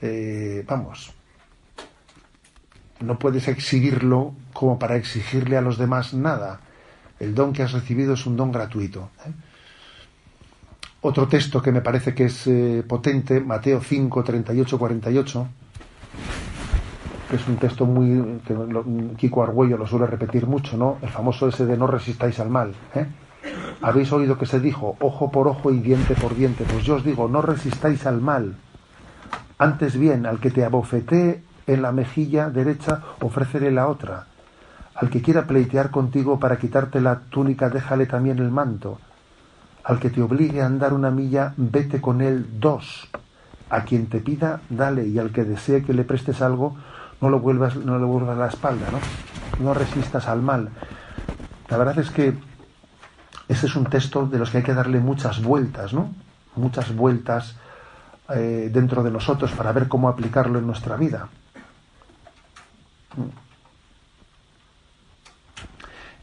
eh, 0.00 0.64
vamos, 0.66 1.12
no 3.00 3.18
puedes 3.18 3.46
exhibirlo 3.48 4.34
como 4.52 4.78
para 4.78 4.96
exigirle 4.96 5.56
a 5.56 5.60
los 5.60 5.78
demás 5.78 6.14
nada. 6.14 6.60
El 7.20 7.34
don 7.34 7.52
que 7.52 7.62
has 7.62 7.72
recibido 7.72 8.14
es 8.14 8.26
un 8.26 8.36
don 8.36 8.52
gratuito. 8.52 9.10
¿eh? 9.26 9.32
Otro 11.02 11.28
texto 11.28 11.62
que 11.62 11.72
me 11.72 11.82
parece 11.82 12.14
que 12.14 12.24
es 12.24 12.46
eh, 12.46 12.82
potente, 12.86 13.40
Mateo 13.40 13.80
5, 13.80 14.24
38, 14.24 14.78
48, 14.78 15.48
que 17.28 17.36
es 17.36 17.48
un 17.48 17.56
texto 17.56 17.86
muy 17.86 18.40
que 18.46 18.54
Kiko 19.16 19.42
Argüello 19.42 19.76
lo 19.76 19.86
suele 19.86 20.06
repetir 20.06 20.46
mucho, 20.46 20.76
¿no? 20.76 20.98
El 21.02 21.10
famoso 21.10 21.48
ese 21.48 21.66
de 21.66 21.76
no 21.76 21.86
resistáis 21.86 22.40
al 22.40 22.50
mal. 22.50 22.74
¿eh? 22.94 23.06
Habéis 23.82 24.12
oído 24.12 24.38
que 24.38 24.46
se 24.46 24.60
dijo 24.60 24.96
ojo 25.00 25.30
por 25.30 25.48
ojo 25.48 25.70
y 25.70 25.80
diente 25.80 26.14
por 26.14 26.34
diente. 26.34 26.64
Pues 26.64 26.84
yo 26.84 26.96
os 26.96 27.04
digo, 27.04 27.28
no 27.28 27.42
resistáis 27.42 28.06
al 28.06 28.20
mal. 28.20 28.56
Antes 29.58 29.98
bien, 29.98 30.26
al 30.26 30.38
que 30.38 30.50
te 30.50 30.64
abofetee 30.64 31.42
en 31.66 31.82
la 31.82 31.92
mejilla 31.92 32.50
derecha, 32.50 33.02
ofrécele 33.20 33.70
la 33.70 33.88
otra. 33.88 34.26
Al 34.94 35.10
que 35.10 35.20
quiera 35.20 35.46
pleitear 35.46 35.90
contigo 35.90 36.38
para 36.38 36.58
quitarte 36.58 37.00
la 37.00 37.20
túnica, 37.20 37.68
déjale 37.68 38.06
también 38.06 38.38
el 38.38 38.50
manto. 38.50 38.98
Al 39.86 40.00
que 40.00 40.10
te 40.10 40.20
obligue 40.20 40.62
a 40.62 40.66
andar 40.66 40.92
una 40.92 41.12
milla, 41.12 41.54
vete 41.56 42.00
con 42.00 42.20
él 42.20 42.44
dos. 42.58 43.08
A 43.70 43.82
quien 43.82 44.08
te 44.08 44.18
pida, 44.18 44.60
dale, 44.68 45.06
y 45.06 45.20
al 45.20 45.30
que 45.30 45.44
desee 45.44 45.84
que 45.84 45.94
le 45.94 46.02
prestes 46.02 46.42
algo, 46.42 46.76
no 47.20 47.30
lo 47.30 47.38
vuelvas, 47.38 47.76
no 47.76 47.96
le 47.96 48.04
vuelvas 48.04 48.36
la 48.36 48.48
espalda, 48.48 48.86
¿no? 48.90 48.98
No 49.64 49.74
resistas 49.74 50.26
al 50.26 50.42
mal. 50.42 50.70
La 51.68 51.76
verdad 51.76 52.00
es 52.00 52.10
que 52.10 52.34
ese 53.46 53.66
es 53.66 53.76
un 53.76 53.84
texto 53.84 54.26
de 54.26 54.40
los 54.40 54.50
que 54.50 54.58
hay 54.58 54.64
que 54.64 54.74
darle 54.74 54.98
muchas 54.98 55.40
vueltas, 55.40 55.92
¿no? 55.92 56.12
Muchas 56.56 56.92
vueltas 56.92 57.54
eh, 58.34 58.70
dentro 58.72 59.04
de 59.04 59.12
nosotros 59.12 59.52
para 59.52 59.70
ver 59.70 59.86
cómo 59.86 60.08
aplicarlo 60.08 60.58
en 60.58 60.66
nuestra 60.66 60.96
vida. 60.96 61.28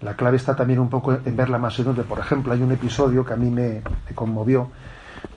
La 0.04 0.16
clave 0.16 0.38
está 0.38 0.56
también 0.56 0.80
un 0.80 0.90
poco 0.90 1.14
en 1.14 1.36
ver 1.36 1.50
la 1.50 1.58
donde, 1.58 2.04
Por 2.04 2.20
ejemplo, 2.20 2.52
hay 2.52 2.62
un 2.62 2.72
episodio 2.72 3.26
que 3.26 3.34
a 3.34 3.38
mí 3.38 3.50
me, 3.50 3.82
conmovió. 4.14 4.70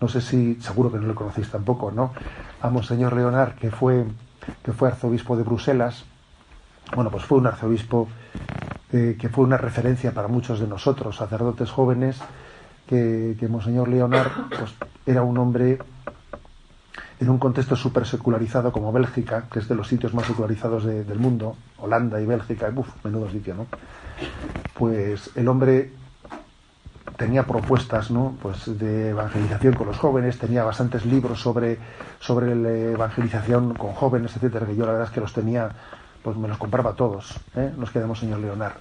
No 0.00 0.08
sé 0.08 0.20
si, 0.20 0.56
seguro 0.60 0.90
que 0.90 0.98
no 0.98 1.06
lo 1.06 1.14
conocéis 1.14 1.50
tampoco, 1.50 1.92
¿no? 1.92 2.12
A 2.60 2.68
Monseñor 2.68 3.14
Leonard, 3.14 3.54
que 3.54 3.70
fue, 3.70 4.04
que 4.64 4.72
fue 4.72 4.88
arzobispo 4.88 5.36
de 5.36 5.44
Bruselas. 5.44 6.04
Bueno, 6.94 7.10
pues 7.10 7.24
fue 7.24 7.38
un 7.38 7.46
arzobispo 7.46 8.08
eh, 8.92 9.16
que 9.18 9.28
fue 9.28 9.44
una 9.44 9.56
referencia 9.56 10.12
para 10.12 10.26
muchos 10.26 10.58
de 10.58 10.66
nosotros, 10.66 11.16
sacerdotes 11.16 11.70
jóvenes, 11.70 12.20
que, 12.88 13.36
que 13.38 13.46
Monseñor 13.46 13.88
Leonard 13.88 14.30
pues, 14.48 14.74
era 15.06 15.22
un 15.22 15.38
hombre 15.38 15.78
en 17.20 17.30
un 17.30 17.38
contexto 17.38 17.76
súper 17.76 18.06
secularizado 18.06 18.72
como 18.72 18.92
Bélgica, 18.92 19.44
que 19.50 19.60
es 19.60 19.68
de 19.68 19.74
los 19.74 19.88
sitios 19.88 20.12
más 20.12 20.26
secularizados 20.26 20.84
del 20.84 21.18
mundo, 21.18 21.56
Holanda 21.78 22.20
y 22.20 22.26
Bélgica, 22.26 22.70
uff, 22.74 23.04
menudo 23.04 23.30
sitio, 23.30 23.54
¿no? 23.54 23.66
Pues 24.74 25.30
el 25.36 25.48
hombre 25.48 25.92
tenía 27.16 27.44
propuestas 27.44 28.10
¿no? 28.10 28.36
pues 28.42 28.78
de 28.78 29.10
evangelización 29.10 29.74
con 29.74 29.86
los 29.86 29.96
jóvenes, 29.96 30.38
tenía 30.38 30.64
bastantes 30.64 31.06
libros 31.06 31.40
sobre, 31.40 31.78
sobre 32.20 32.54
la 32.54 32.70
evangelización 32.92 33.74
con 33.74 33.92
jóvenes, 33.92 34.36
etcétera, 34.36 34.66
que 34.66 34.76
yo 34.76 34.84
la 34.84 34.92
verdad 34.92 35.08
es 35.08 35.14
que 35.14 35.20
los 35.20 35.32
tenía 35.32 35.70
pues 36.22 36.36
me 36.36 36.48
los 36.48 36.58
compraba 36.58 36.94
todos, 36.94 37.38
¿eh? 37.54 37.72
nos 37.78 37.92
quedamos 37.92 38.18
señor 38.18 38.40
Leonard. 38.40 38.74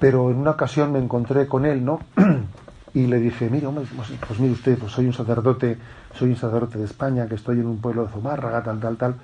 Pero 0.00 0.30
en 0.30 0.36
una 0.38 0.52
ocasión 0.52 0.92
me 0.92 0.98
encontré 0.98 1.46
con 1.46 1.66
él, 1.66 1.84
¿no? 1.84 2.00
y 2.94 3.06
le 3.06 3.18
dije, 3.18 3.50
mire, 3.50 3.68
pues, 3.68 4.12
pues, 4.26 4.40
mire 4.40 4.54
usted, 4.54 4.78
pues 4.78 4.92
soy 4.92 5.04
un 5.04 5.12
sacerdote, 5.12 5.76
soy 6.14 6.30
un 6.30 6.36
sacerdote 6.36 6.78
de 6.78 6.86
España, 6.86 7.26
que 7.26 7.34
estoy 7.34 7.60
en 7.60 7.66
un 7.66 7.82
pueblo 7.82 8.06
de 8.06 8.12
Zumárraga, 8.12 8.62
tal, 8.62 8.80
tal, 8.80 8.96
tal. 8.96 9.14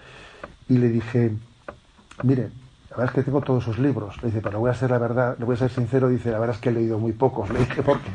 Y 0.69 0.77
le 0.77 0.89
dije, 0.89 1.33
mire, 2.25 2.51
la 2.95 2.99
verdad 2.99 3.17
es 3.17 3.23
que 3.23 3.23
tengo 3.25 3.41
todos 3.41 3.65
sus 3.65 3.79
libros. 3.79 4.23
Le 4.23 4.29
dice, 4.29 4.41
pero 4.41 4.61
voy 4.61 4.71
a 4.71 4.75
ser 4.75 4.91
la 4.91 4.99
verdad, 4.99 5.37
le 5.39 5.45
voy 5.45 5.55
a 5.55 5.59
ser 5.59 5.71
sincero, 5.71 6.09
dice, 6.09 6.31
la 6.31 6.39
verdad 6.39 6.55
es 6.55 6.63
que 6.63 6.69
he 6.69 6.73
leído 6.73 6.99
muy 6.99 7.13
pocos. 7.13 7.51
Le 7.51 7.59
dije, 7.59 7.83
¿por 7.83 7.99
qué? 8.01 8.11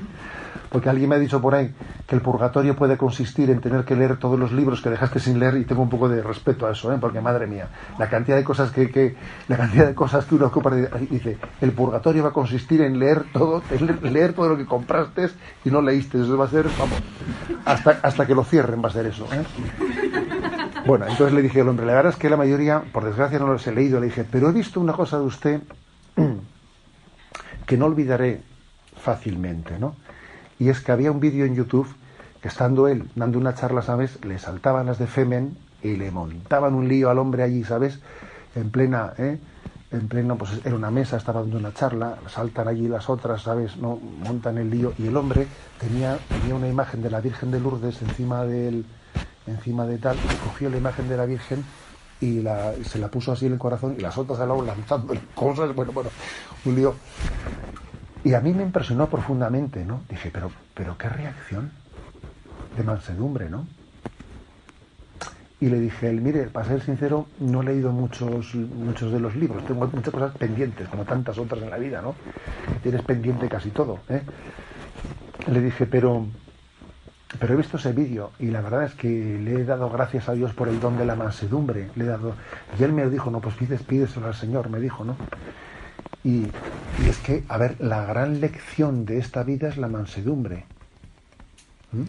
porque 0.70 0.90
alguien 0.90 1.10
me 1.10 1.16
ha 1.16 1.20
dicho 1.20 1.42
por 1.42 1.56
ahí 1.56 1.74
que 2.08 2.16
el 2.16 2.22
purgatorio 2.22 2.76
puede 2.76 2.98
consistir 2.98 3.50
en 3.50 3.60
tener 3.60 3.86
que 3.86 3.96
leer 3.96 4.18
todos 4.18 4.40
los 4.40 4.52
libros 4.52 4.82
que 4.82 4.90
dejaste 4.90 5.20
sin 5.20 5.40
leer 5.40 5.58
y 5.58 5.66
tengo 5.66 5.82
un 5.82 5.90
poco 5.90 6.08
de 6.10 6.22
respeto 6.22 6.68
a 6.68 6.72
eso, 6.72 6.94
¿eh? 6.94 6.98
porque 7.00 7.22
madre 7.22 7.48
mía, 7.48 7.68
la 7.98 8.10
cantidad 8.10 8.38
de 8.38 8.44
cosas 8.44 8.72
que, 8.72 8.90
que 8.90 9.16
la 9.48 9.58
cantidad 9.58 9.88
de 9.88 9.96
cosas 9.96 10.26
que 10.26 10.36
uno 10.36 10.48
ocupa 10.48 10.72
dice, 10.72 11.38
el 11.62 11.72
purgatorio 11.72 12.24
va 12.24 12.30
a 12.30 12.34
consistir 12.34 12.82
en 12.82 13.00
leer 13.00 13.26
todo, 13.34 13.62
leer 14.04 14.34
todo 14.34 14.50
lo 14.50 14.58
que 14.58 14.66
compraste 14.66 15.30
y 15.66 15.72
no 15.72 15.82
leíste, 15.82 16.22
eso 16.22 16.38
va 16.38 16.46
a 16.46 16.50
ser, 16.50 16.68
vamos, 16.78 17.00
hasta, 17.66 18.00
hasta 18.04 18.26
que 18.26 18.36
lo 18.36 18.44
cierren 18.44 18.82
va 18.84 18.90
a 18.90 18.92
ser 18.92 19.08
eso. 19.08 19.28
¿eh? 19.34 19.44
Bueno, 20.90 21.06
entonces 21.06 21.36
le 21.36 21.44
dije 21.44 21.62
al 21.62 21.70
hombre, 21.70 21.86
la 21.86 21.94
verdad 21.94 22.14
es 22.14 22.18
que 22.18 22.32
la 22.32 22.36
mayoría, 22.36 22.82
por 22.92 23.06
desgracia 23.06 23.38
no 23.38 23.46
los 23.46 23.68
he 23.68 23.72
leído, 23.72 24.00
le 24.00 24.08
dije, 24.08 24.24
pero 24.24 24.50
he 24.50 24.52
visto 24.52 24.80
una 24.80 24.94
cosa 24.94 25.20
de 25.20 25.24
usted 25.24 25.62
que 27.68 27.78
no 27.78 27.86
olvidaré 27.86 28.42
fácilmente, 29.00 29.78
¿no? 29.78 29.96
Y 30.58 30.70
es 30.70 30.82
que 30.82 30.92
había 30.92 31.12
un 31.12 31.20
vídeo 31.20 31.46
en 31.46 31.54
YouTube 31.54 31.88
que 32.42 32.48
estando 32.48 32.88
él 32.88 33.08
dando 33.14 33.38
una 33.38 33.54
charla, 33.54 33.84
¿sabes? 33.84 34.18
Le 34.26 34.40
saltaban 34.40 34.88
las 34.88 34.98
de 34.98 35.06
Femen 35.06 35.56
y 35.84 35.96
le 35.96 36.10
montaban 36.10 36.74
un 36.74 36.88
lío 36.88 37.12
al 37.12 37.20
hombre 37.20 37.44
allí, 37.44 37.64
¿sabes? 37.64 38.00
En 38.56 38.72
plena, 38.72 39.14
¿eh? 39.20 39.38
en 39.92 40.08
pleno, 40.08 40.38
pues 40.38 40.60
era 40.66 40.76
una 40.76 40.90
mesa, 40.90 41.18
estaba 41.18 41.42
dando 41.42 41.60
una 41.60 41.72
charla, 41.72 42.18
saltan 42.26 42.68
allí 42.68 42.88
las 42.88 43.12
otras, 43.12 43.44
¿sabes? 43.44 43.78
No 43.78 44.00
montan 44.26 44.58
el 44.58 44.72
lío 44.72 44.94
y 44.98 45.06
el 45.06 45.16
hombre 45.16 45.46
tenía, 45.80 46.18
tenía 46.30 46.56
una 46.56 46.68
imagen 46.68 47.04
de 47.04 47.12
la 47.12 47.22
Virgen 47.22 47.52
de 47.52 47.60
Lourdes 47.60 48.02
encima 48.02 48.44
del, 48.44 48.86
encima 49.48 49.86
de 49.86 49.98
tal, 49.98 50.18
cogió 50.44 50.70
la 50.70 50.78
imagen 50.78 51.10
de 51.10 51.18
la 51.18 51.26
Virgen 51.26 51.64
y 52.22 52.44
se 52.84 53.00
la 53.00 53.08
puso 53.08 53.32
así 53.32 53.46
en 53.46 53.54
el 53.54 53.60
corazón 53.60 53.96
y 53.98 54.02
las 54.02 54.18
otras 54.18 54.40
al 54.40 54.50
lado 54.50 54.64
lanzando 54.64 55.14
cosas, 55.36 55.74
bueno, 55.74 55.92
bueno, 55.92 56.10
un 56.66 56.76
lío. 56.76 56.96
Y 58.24 58.34
a 58.34 58.42
mí 58.42 58.54
me 58.54 58.64
impresionó 58.64 59.10
profundamente, 59.10 59.86
¿no? 59.86 60.02
Dije, 60.10 60.30
pero, 60.32 60.52
pero 60.74 60.98
qué 60.98 61.08
reacción 61.08 61.72
de 62.76 62.84
mansedumbre, 62.84 63.50
¿no? 63.50 63.66
Y 65.62 65.68
le 65.68 65.80
dije, 65.80 66.10
él, 66.10 66.22
mire, 66.22 66.46
para 66.46 66.68
ser 66.68 66.82
sincero, 66.82 67.28
no 67.40 67.62
he 67.62 67.66
leído 67.66 67.92
muchos, 67.92 68.56
muchos 68.56 69.12
de 69.12 69.20
los 69.20 69.36
libros, 69.36 69.66
tengo 69.66 69.88
muchas 69.88 70.14
cosas 70.14 70.38
pendientes, 70.38 70.88
como 70.88 71.04
tantas 71.04 71.38
otras 71.38 71.62
en 71.62 71.70
la 71.70 71.78
vida, 71.78 72.02
¿no? 72.02 72.16
Tienes 72.82 73.02
pendiente 73.02 73.50
casi 73.50 73.70
todo, 73.70 74.00
¿eh? 74.10 74.22
Le 75.48 75.62
dije, 75.62 75.86
pero, 75.86 76.26
pero 77.38 77.54
he 77.54 77.58
visto 77.58 77.78
ese 77.78 77.92
vídeo 77.92 78.32
y 78.40 78.48
la 78.48 78.62
verdad 78.62 78.86
es 78.86 78.96
que 78.96 79.08
le 79.08 79.62
he 79.62 79.64
dado 79.64 79.90
gracias 79.90 80.30
a 80.30 80.34
Dios 80.34 80.54
por 80.54 80.68
el 80.68 80.80
don 80.80 80.98
de 80.98 81.06
la 81.06 81.16
mansedumbre, 81.16 81.90
le 81.96 82.06
he 82.06 82.08
dado, 82.08 82.36
y 82.80 82.84
él 82.84 82.94
me 82.94 83.08
dijo, 83.10 83.30
no, 83.30 83.40
pues 83.40 83.56
pides, 83.56 83.84
pídeselo 83.84 84.28
al 84.28 84.36
Señor, 84.36 84.70
me 84.70 84.80
dijo, 84.80 85.04
¿no? 85.04 85.16
Y, 86.24 86.48
y, 87.02 87.10
es 87.10 87.18
que, 87.20 87.44
a 87.48 87.58
ver, 87.58 87.76
la 87.80 88.06
gran 88.06 88.42
lección 88.42 89.06
de 89.06 89.20
esta 89.20 89.44
vida 89.44 89.70
es 89.70 89.78
la 89.78 89.88
mansedumbre. 89.88 90.66
¿Mm? 91.92 92.04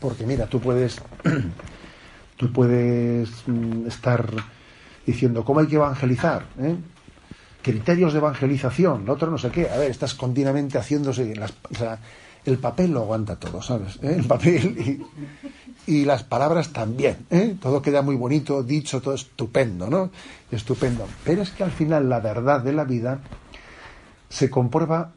Porque 0.00 0.26
mira, 0.26 0.46
tú 0.46 0.60
puedes 0.60 1.00
Tú 2.42 2.52
puedes 2.52 3.30
mm, 3.46 3.86
estar 3.86 4.28
diciendo 5.06 5.44
cómo 5.44 5.60
hay 5.60 5.68
que 5.68 5.76
evangelizar, 5.76 6.44
¿eh? 6.58 6.74
criterios 7.62 8.12
de 8.12 8.18
evangelización, 8.18 9.06
lo 9.06 9.12
otro 9.12 9.30
no 9.30 9.38
sé 9.38 9.50
qué. 9.50 9.70
A 9.70 9.76
ver, 9.76 9.92
estás 9.92 10.14
continuamente 10.14 10.76
haciéndose. 10.76 11.36
Las, 11.36 11.52
o 11.70 11.74
sea, 11.76 12.00
el 12.44 12.58
papel 12.58 12.92
lo 12.92 13.00
aguanta 13.00 13.36
todo, 13.36 13.62
¿sabes? 13.62 13.96
¿Eh? 14.02 14.16
El 14.18 14.24
papel 14.24 15.04
y, 15.86 16.04
las 16.04 16.24
palabras 16.24 16.72
también. 16.72 17.26
¿eh? 17.30 17.56
Todo 17.60 17.82
queda 17.82 18.02
muy 18.02 18.16
bonito, 18.16 18.62
dicho, 18.62 19.00
todo 19.00 19.14
estupendo, 19.14 19.88
¿no? 19.88 20.10
Estupendo. 20.50 21.06
Pero 21.24 21.42
es 21.42 21.50
que 21.50 21.64
al 21.64 21.72
final 21.72 22.08
la 22.08 22.20
verdad 22.20 22.60
de 22.60 22.72
la 22.72 22.84
vida 22.84 23.20
se 24.28 24.50
comprueba 24.50 25.12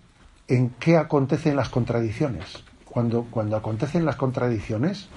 en 0.47 0.69
qué 0.79 0.97
acontecen 0.97 1.55
las 1.55 1.69
contradicciones. 1.69 2.63
Cuando, 2.85 3.25
cuando 3.29 3.57
acontecen 3.57 4.05
las 4.05 4.15
contradicciones, 4.15 5.09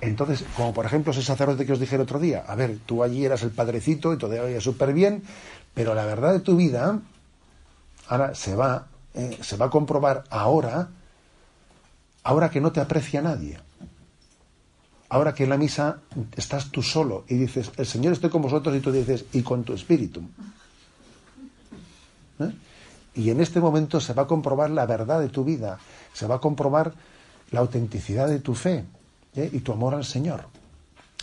entonces, 0.00 0.44
como 0.56 0.74
por 0.74 0.84
ejemplo 0.84 1.12
ese 1.12 1.22
sacerdote 1.22 1.64
que 1.64 1.72
os 1.72 1.80
dije 1.80 1.94
el 1.96 2.02
otro 2.02 2.18
día, 2.18 2.44
a 2.46 2.54
ver, 2.54 2.78
tú 2.84 3.02
allí 3.02 3.24
eras 3.24 3.42
el 3.42 3.50
padrecito 3.50 4.12
y 4.12 4.18
todo 4.18 4.34
iba 4.48 4.60
súper 4.60 4.92
bien, 4.92 5.22
pero 5.72 5.94
la 5.94 6.04
verdad 6.04 6.32
de 6.32 6.40
tu 6.40 6.56
vida 6.56 7.00
ahora 8.08 8.34
se 8.34 8.54
va, 8.54 8.86
eh, 9.14 9.38
se 9.40 9.56
va 9.56 9.66
a 9.66 9.70
comprobar 9.70 10.24
ahora, 10.30 10.88
ahora 12.24 12.50
que 12.50 12.60
no 12.60 12.72
te 12.72 12.80
aprecia 12.80 13.22
nadie. 13.22 13.58
Ahora 15.08 15.32
que 15.32 15.44
en 15.44 15.50
la 15.50 15.56
misa 15.56 16.00
estás 16.34 16.70
tú 16.70 16.82
solo 16.82 17.24
y 17.28 17.36
dices, 17.36 17.70
el 17.76 17.86
Señor 17.86 18.14
esté 18.14 18.28
con 18.30 18.42
vosotros 18.42 18.74
y 18.74 18.80
tú 18.80 18.90
dices, 18.90 19.26
y 19.32 19.42
con 19.42 19.62
tu 19.62 19.72
espíritu. 19.74 20.22
¿Eh? 22.40 22.50
Y 23.14 23.30
en 23.30 23.40
este 23.40 23.60
momento 23.60 24.00
se 24.00 24.12
va 24.12 24.24
a 24.24 24.26
comprobar 24.26 24.70
la 24.70 24.86
verdad 24.86 25.20
de 25.20 25.28
tu 25.28 25.44
vida, 25.44 25.78
se 26.12 26.26
va 26.26 26.36
a 26.36 26.40
comprobar 26.40 26.94
la 27.52 27.60
autenticidad 27.60 28.26
de 28.26 28.40
tu 28.40 28.54
fe. 28.54 28.84
¿eh? 29.36 29.50
y 29.52 29.60
tu 29.60 29.72
amor 29.72 29.94
al 29.94 30.04
Señor. 30.04 30.46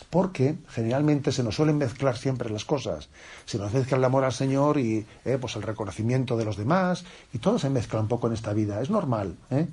Porque 0.10 0.58
generalmente 0.70 1.32
se 1.32 1.44
nos 1.44 1.56
suelen 1.56 1.78
mezclar 1.78 2.18
siempre 2.18 2.50
las 2.50 2.66
cosas. 2.66 3.10
Se 3.46 3.58
nos 3.58 3.72
mezcla 3.72 3.98
el 3.98 4.04
amor 4.04 4.26
al 4.26 4.34
Señor 4.34 4.78
y 4.78 5.06
¿eh? 5.24 5.38
pues 5.40 5.56
el 5.56 5.62
reconocimiento 5.62 6.36
de 6.36 6.46
los 6.46 6.58
demás, 6.58 7.06
y 7.34 7.38
todo 7.38 7.58
se 7.60 7.70
mezcla 7.70 8.00
un 8.00 8.08
poco 8.08 8.28
en 8.28 8.34
esta 8.34 8.54
vida. 8.54 8.82
Es 8.82 8.90
normal. 8.90 9.38
¿eh? 9.50 9.68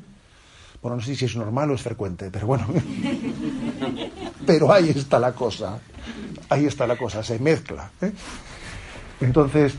Bueno, 0.82 0.96
no 0.96 1.02
sé 1.02 1.14
si 1.16 1.24
es 1.24 1.36
normal 1.36 1.70
o 1.70 1.74
es 1.74 1.82
frecuente, 1.82 2.30
pero 2.30 2.46
bueno. 2.46 2.66
pero 4.46 4.72
ahí 4.72 4.90
está 4.90 5.18
la 5.18 5.32
cosa. 5.32 5.78
Ahí 6.48 6.66
está 6.66 6.86
la 6.86 6.96
cosa, 6.96 7.22
se 7.22 7.38
mezcla. 7.38 7.90
¿eh? 8.00 8.12
Entonces, 9.20 9.74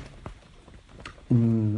mmm, 1.29 1.77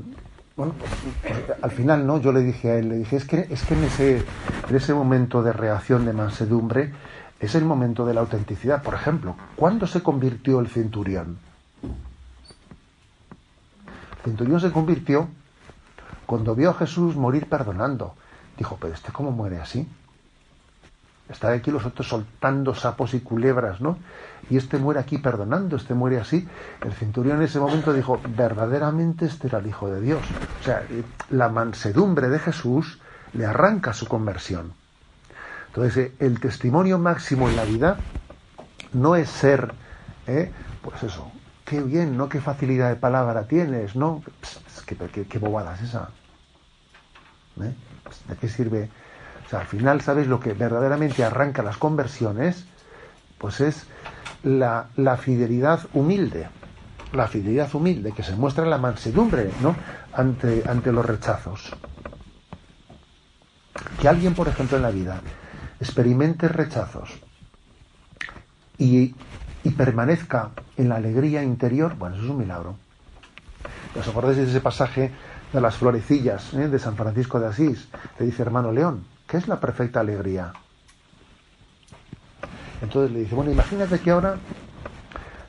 bueno, 0.55 0.73
pues, 0.77 1.35
al 1.61 1.71
final, 1.71 2.05
¿no? 2.05 2.19
Yo 2.19 2.31
le 2.31 2.41
dije 2.41 2.71
a 2.71 2.77
él, 2.77 2.89
le 2.89 2.97
dije, 2.97 3.15
es 3.15 3.25
que, 3.25 3.47
es 3.49 3.63
que 3.63 3.73
en, 3.73 3.83
ese, 3.83 4.23
en 4.69 4.75
ese 4.75 4.93
momento 4.93 5.41
de 5.41 5.53
reacción, 5.53 6.05
de 6.05 6.13
mansedumbre, 6.13 6.91
es 7.39 7.55
el 7.55 7.65
momento 7.65 8.05
de 8.05 8.13
la 8.13 8.21
autenticidad. 8.21 8.83
Por 8.83 8.93
ejemplo, 8.93 9.35
¿cuándo 9.55 9.87
se 9.87 10.03
convirtió 10.03 10.59
el 10.59 10.67
centurión? 10.67 11.37
El 14.17 14.23
centurión 14.25 14.59
se 14.59 14.71
convirtió 14.71 15.29
cuando 16.25 16.53
vio 16.53 16.69
a 16.69 16.73
Jesús 16.75 17.15
morir 17.15 17.47
perdonando. 17.47 18.15
Dijo, 18.57 18.77
pero 18.79 18.93
este 18.93 19.11
cómo 19.11 19.31
muere 19.31 19.59
así. 19.59 19.87
Están 21.29 21.53
aquí 21.53 21.71
los 21.71 21.85
otros 21.85 22.07
soltando 22.07 22.75
sapos 22.75 23.13
y 23.13 23.21
culebras, 23.21 23.79
¿no? 23.79 23.97
Y 24.49 24.57
este 24.57 24.77
muere 24.77 24.99
aquí 24.99 25.17
perdonando, 25.17 25.77
este 25.77 25.93
muere 25.93 26.19
así. 26.19 26.47
El 26.81 26.91
centurión 26.93 27.37
en 27.37 27.43
ese 27.43 27.59
momento 27.59 27.93
dijo, 27.93 28.19
verdaderamente 28.35 29.25
este 29.25 29.47
era 29.47 29.59
el 29.59 29.67
Hijo 29.67 29.89
de 29.89 30.01
Dios. 30.01 30.21
O 30.59 30.63
sea, 30.63 30.83
la 31.29 31.47
mansedumbre 31.47 32.27
de 32.27 32.39
Jesús 32.39 32.99
le 33.33 33.45
arranca 33.45 33.93
su 33.93 34.07
conversión. 34.07 34.73
Entonces, 35.67 36.11
el 36.19 36.41
testimonio 36.41 36.99
máximo 36.99 37.47
en 37.47 37.55
la 37.55 37.63
vida 37.63 37.97
no 38.91 39.15
es 39.15 39.29
ser, 39.29 39.73
¿eh? 40.27 40.51
pues 40.81 41.01
eso, 41.03 41.31
qué 41.63 41.81
bien, 41.81 42.17
¿no? 42.17 42.27
Qué 42.27 42.41
facilidad 42.41 42.89
de 42.89 42.97
palabra 42.97 43.43
tienes, 43.43 43.95
¿no? 43.95 44.21
Qué, 44.85 44.97
qué, 44.97 45.25
qué, 45.25 45.39
esa. 45.83 46.09
¿Eh? 47.61 47.73
Pues, 48.03 48.27
¿De 48.27 48.35
qué 48.35 48.47
sirve? 48.47 48.89
sea, 49.51 49.59
al 49.59 49.67
final, 49.67 50.01
¿sabes 50.01 50.27
lo 50.27 50.39
que 50.39 50.53
verdaderamente 50.53 51.23
arranca 51.23 51.61
las 51.61 51.77
conversiones? 51.77 52.65
Pues 53.37 53.59
es 53.59 53.85
la, 54.43 54.87
la 54.95 55.17
fidelidad 55.17 55.81
humilde. 55.93 56.47
La 57.11 57.27
fidelidad 57.27 57.73
humilde, 57.75 58.13
que 58.13 58.23
se 58.23 58.35
muestra 58.35 58.63
en 58.63 58.69
la 58.69 58.77
mansedumbre, 58.77 59.51
¿no? 59.61 59.75
Ante, 60.13 60.63
ante 60.67 60.93
los 60.93 61.05
rechazos. 61.05 61.75
Que 63.99 64.07
alguien, 64.07 64.33
por 64.33 64.47
ejemplo, 64.47 64.77
en 64.77 64.83
la 64.83 64.91
vida 64.91 65.21
experimente 65.81 66.47
rechazos 66.47 67.09
y, 68.77 69.15
y 69.63 69.69
permanezca 69.71 70.51
en 70.77 70.89
la 70.89 70.95
alegría 70.95 71.43
interior, 71.43 71.95
bueno, 71.95 72.15
eso 72.15 72.25
es 72.25 72.29
un 72.29 72.37
milagro. 72.37 72.75
¿Os 73.99 74.07
acordáis 74.07 74.37
de 74.37 74.43
ese 74.43 74.61
pasaje 74.61 75.11
de 75.51 75.61
las 75.61 75.75
florecillas 75.75 76.53
¿eh? 76.53 76.67
de 76.67 76.79
San 76.79 76.95
Francisco 76.95 77.39
de 77.39 77.47
Asís? 77.47 77.87
Le 78.19 78.25
dice 78.25 78.41
hermano 78.41 78.71
León, 78.71 79.05
¿Qué 79.31 79.37
es 79.37 79.47
la 79.47 79.61
perfecta 79.61 80.01
alegría? 80.01 80.51
Entonces 82.81 83.11
le 83.11 83.19
dice, 83.19 83.33
bueno, 83.33 83.49
imagínate 83.49 83.97
que 84.01 84.11
ahora 84.11 84.35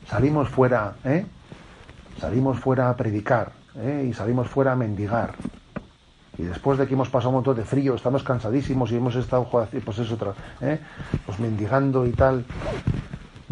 salimos 0.09 0.49
fuera, 0.49 0.95
¿eh? 1.03 1.27
Salimos 2.21 2.61
fuera 2.61 2.91
a 2.91 2.97
predicar, 2.97 3.51
¿eh? 3.75 4.07
Y 4.09 4.13
salimos 4.13 4.47
fuera 4.47 4.71
a 4.71 4.77
mendigar. 4.77 5.35
Y 6.39 6.45
después 6.45 6.79
de 6.79 6.87
que 6.87 6.95
hemos 6.95 7.09
pasado 7.09 7.31
un 7.31 7.35
montón 7.39 7.57
de 7.57 7.65
frío, 7.65 7.97
estamos 7.97 8.23
cansadísimos 8.23 8.93
y 8.93 8.99
hemos 8.99 9.17
estado, 9.17 9.51
pues 9.51 9.99
eso, 9.99 10.35
¿eh? 10.61 10.79
pues 11.27 11.41
mendigando 11.41 12.07
y 12.07 12.13
tal 12.13 12.45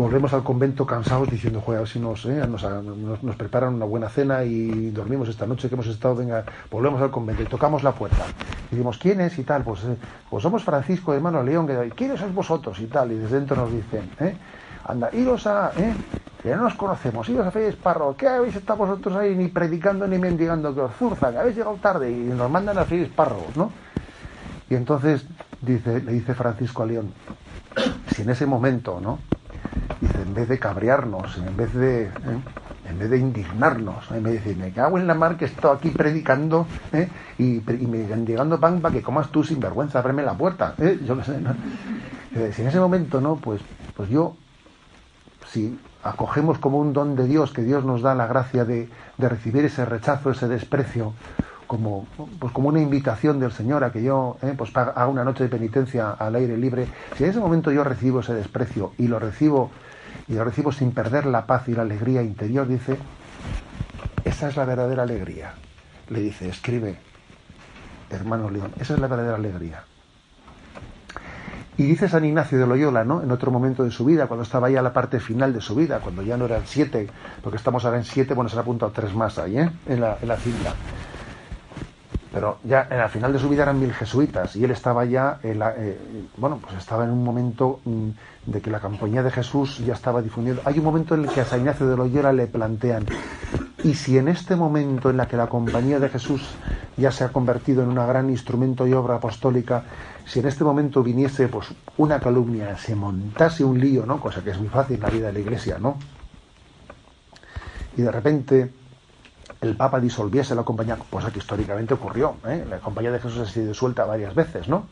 volvemos 0.01 0.33
al 0.33 0.43
convento 0.43 0.87
cansados 0.87 1.29
diciendo, 1.29 1.61
joder, 1.61 1.79
a 1.79 1.81
ver 1.83 1.89
si 1.89 1.99
nos, 1.99 2.25
eh, 2.25 2.47
nos, 2.49 3.23
nos, 3.23 3.37
preparan 3.37 3.75
una 3.75 3.85
buena 3.85 4.09
cena 4.09 4.45
y 4.45 4.91
dormimos 4.91 5.29
esta 5.29 5.47
noche 5.47 5.69
que 5.69 5.75
hemos 5.75 5.87
estado, 5.89 6.17
venga, 6.17 6.43
volvemos 6.71 7.03
al 7.03 7.11
convento 7.11 7.43
y 7.43 7.47
tocamos 7.47 7.83
la 7.83 7.93
puerta. 7.93 8.25
Y 8.69 8.77
decimos, 8.77 8.97
¿quién 8.97 9.21
es? 9.21 9.39
Y 9.39 9.45
tal, 9.45 9.63
pues, 9.63 9.85
eh, 9.85 9.97
pues 10.31 10.43
somos 10.43 10.65
Francisco, 10.65 11.13
hermano 11.13 11.43
León, 11.43 11.67
que, 11.67 11.93
¿quiénes 11.95 12.19
sois 12.19 12.35
vosotros? 12.35 12.81
Y 12.81 12.87
tal, 12.87 13.13
y 13.13 13.17
desde 13.17 13.37
dentro 13.37 13.57
nos 13.57 13.71
dicen, 13.71 14.11
¿eh? 14.21 14.35
Anda, 14.87 15.11
iros 15.13 15.47
a, 15.47 15.73
¿eh? 15.77 15.93
Que 16.43 16.57
no 16.57 16.63
nos 16.63 16.75
conocemos, 16.75 17.29
iros 17.29 17.47
a 17.47 17.51
Félix 17.51 17.77
Parro, 17.77 18.17
¿qué 18.17 18.27
habéis 18.27 18.57
estado 18.57 18.79
vosotros 18.79 19.15
ahí 19.17 19.37
ni 19.37 19.49
predicando 19.49 20.07
ni 20.07 20.17
mendigando 20.17 20.75
que 20.75 20.81
os 20.81 20.95
zurzan? 20.95 21.37
Habéis 21.37 21.57
llegado 21.57 21.77
tarde 21.77 22.11
y 22.11 22.15
nos 22.15 22.51
mandan 22.51 22.79
a 22.79 22.87
Félix 22.87 23.13
Parro, 23.13 23.45
¿no? 23.55 23.71
Y 24.71 24.77
entonces 24.77 25.27
dice, 25.61 26.01
le 26.01 26.13
dice 26.13 26.35
Francisco 26.35 26.85
a 26.85 26.87
León, 26.87 27.13
si 28.15 28.23
en 28.23 28.31
ese 28.31 28.47
momento, 28.47 28.99
¿no? 29.03 29.19
Dice, 30.01 30.23
en 30.23 30.35
vez 30.35 30.49
de 30.49 30.59
cabrearnos, 30.59 31.37
en 31.39 31.57
vez 31.57 31.75
de, 31.75 32.05
¿eh? 32.05 32.11
en 32.89 32.99
vez 32.99 33.11
de 33.11 33.19
indignarnos, 33.19 34.11
en 34.11 34.23
vez 34.23 34.45
de 34.45 34.55
me 34.55 34.73
cago 34.73 34.99
en 34.99 35.07
la 35.07 35.15
mar 35.15 35.37
que 35.37 35.45
estoy 35.45 35.77
aquí 35.77 35.91
predicando 35.91 36.67
¿eh? 36.93 37.09
y, 37.39 37.57
y, 37.57 37.87
me 37.87 38.07
llegando 38.25 38.59
pan 38.59 38.81
para 38.81 38.95
que 38.95 39.03
comas 39.03 39.31
tú 39.31 39.45
sin 39.45 39.61
vergüenza, 39.61 39.99
ábreme 39.99 40.23
la 40.23 40.35
puerta. 40.35 40.75
¿eh? 40.79 40.99
Yo 41.07 41.17
qué 41.19 41.25
sé. 41.25 42.53
Si 42.53 42.63
en 42.63 42.69
ese 42.69 42.79
momento, 42.79 43.21
¿no? 43.21 43.37
Pues, 43.37 43.61
pues 43.97 44.09
yo, 44.09 44.37
si 45.49 45.77
acogemos 46.05 46.59
como 46.59 46.79
un 46.79 46.93
don 46.93 47.17
de 47.17 47.27
Dios, 47.27 47.53
que 47.53 47.63
Dios 47.63 47.85
nos 47.85 48.03
da 48.03 48.15
la 48.15 48.29
gracia 48.29 48.65
de, 48.65 48.89
de 49.19 49.29
recibir 49.29 49.65
ese 49.65 49.85
rechazo, 49.85 50.31
ese 50.31 50.47
desprecio, 50.47 51.13
como, 51.71 52.09
pues 52.41 52.53
como 52.53 52.69
una 52.69 52.81
invitación 52.81 53.39
del 53.39 53.53
Señor 53.53 53.85
a 53.85 53.93
que 53.93 54.03
yo 54.03 54.37
eh, 54.43 54.55
pues 54.59 54.77
haga 54.77 55.07
una 55.07 55.23
noche 55.23 55.45
de 55.45 55.51
penitencia 55.51 56.11
al 56.11 56.35
aire 56.35 56.57
libre, 56.57 56.89
si 57.17 57.23
en 57.23 57.31
ese 57.31 57.39
momento 57.39 57.71
yo 57.71 57.85
recibo 57.85 58.19
ese 58.19 58.35
desprecio 58.35 58.91
y 58.99 59.07
lo 59.07 59.21
recibo 59.21 59.71
y 60.31 60.35
lo 60.35 60.45
recibo 60.45 60.71
sin 60.71 60.93
perder 60.93 61.27
la 61.27 61.45
paz 61.45 61.69
y 61.69 61.75
la 61.75 61.83
alegría 61.83 62.23
interior, 62.23 62.67
dice, 62.69 62.97
esa 64.25 64.49
es 64.49 64.57
la 64.57 64.65
verdadera 64.65 65.03
alegría. 65.03 65.55
Le 66.09 66.21
dice, 66.21 66.49
escribe, 66.49 66.99
hermano 68.11 68.49
León, 68.49 68.73
esa 68.79 68.95
es 68.95 69.01
la 69.01 69.09
verdadera 69.09 69.35
alegría. 69.35 69.83
Y 71.77 71.85
dice 71.85 72.09
San 72.09 72.25
Ignacio 72.25 72.59
de 72.59 72.67
Loyola, 72.67 73.05
¿no? 73.05 73.23
En 73.23 73.31
otro 73.33 73.51
momento 73.51 73.83
de 73.83 73.91
su 73.91 74.05
vida, 74.05 74.29
cuando 74.29 74.45
estaba 74.45 74.71
ya 74.71 74.83
la 74.83 74.93
parte 74.93 75.19
final 75.19 75.53
de 75.53 75.61
su 75.61 75.75
vida, 75.75 75.99
cuando 75.99 76.23
ya 76.23 76.37
no 76.37 76.45
eran 76.45 76.63
siete, 76.65 77.09
porque 77.43 77.57
estamos 77.57 77.85
ahora 77.85 77.99
en 77.99 78.05
siete, 78.05 78.35
bueno, 78.35 78.49
se 78.49 78.57
ha 78.57 78.61
apuntado 78.61 78.93
tres 78.93 79.13
más 79.15 79.39
ahí, 79.39 79.59
¿eh? 79.59 79.71
En 79.87 80.01
la, 80.01 80.17
en 80.23 80.29
la 80.29 80.37
cinta 80.37 80.75
pero 82.33 82.59
ya 82.63 82.87
en 82.91 82.99
la 82.99 83.09
final 83.09 83.33
de 83.33 83.39
su 83.39 83.49
vida 83.49 83.65
eran 83.65 83.81
mil 83.81 83.93
jesuitas 83.93 84.55
y 84.55 84.65
él 84.65 84.71
estaba 84.71 85.05
ya, 85.05 85.41
eh, 85.43 85.99
bueno, 86.37 86.61
pues 86.63 86.77
estaba 86.77 87.05
en 87.05 87.11
un 87.11 87.25
momento 87.25 87.81
mm, 87.85 88.09
de 88.47 88.61
que 88.61 88.71
la 88.71 88.79
compañía 88.79 89.23
de 89.23 89.31
Jesús 89.31 89.79
ya 89.85 89.95
estaba 89.95 90.23
difundiendo. 90.23 90.63
Hay 90.65 90.79
un 90.79 90.85
momento 90.85 91.15
en 91.15 91.25
el 91.25 91.31
que 91.31 91.41
a 91.41 91.45
San 91.45 91.61
Ignacio 91.61 91.89
de 91.89 91.97
Loyola 91.97 92.33
le 92.33 92.47
plantean, 92.47 93.07
y 93.83 93.95
si 93.95 94.17
en 94.17 94.29
este 94.29 94.55
momento 94.55 95.11
en 95.11 95.17
la 95.17 95.27
que 95.27 95.37
la 95.37 95.49
compañía 95.49 95.99
de 95.99 96.09
Jesús 96.09 96.43
ya 96.97 97.11
se 97.11 97.25
ha 97.25 97.29
convertido 97.31 97.83
en 97.83 97.89
una 97.89 98.07
gran 98.07 98.31
instrumento 98.31 98.87
y 98.87 98.93
obra 98.93 99.17
apostólica, 99.17 99.83
si 100.27 100.39
en 100.39 100.47
este 100.47 100.63
momento 100.63 101.03
viniese 101.03 101.49
pues 101.49 101.69
una 101.97 102.21
calumnia, 102.21 102.77
se 102.77 102.95
montase 102.95 103.65
un 103.65 103.81
lío, 103.81 104.07
¿no? 104.07 104.21
Cosa 104.21 104.43
que 104.45 104.51
es 104.51 104.59
muy 104.59 104.69
fácil 104.69 104.97
en 104.97 105.03
la 105.03 105.09
vida 105.09 105.27
de 105.29 105.33
la 105.33 105.39
iglesia, 105.41 105.79
¿no? 105.81 105.97
Y 107.97 108.03
de 108.03 108.13
repente 108.13 108.71
el 109.61 109.77
Papa 109.77 110.01
disolviese 110.01 110.55
la 110.55 110.63
compañía, 110.63 110.97
cosa 111.11 111.31
que 111.31 111.39
históricamente 111.39 111.95
ocurrió. 111.95 112.37
¿eh? 112.47 112.65
La 112.69 112.79
compañía 112.79 113.11
de 113.11 113.21
Jesús 113.21 113.41
ha 113.41 113.47
sido 113.47 113.69
disuelta 113.69 114.05
varias 114.05 114.35
veces, 114.35 114.69
¿no? 114.69 114.87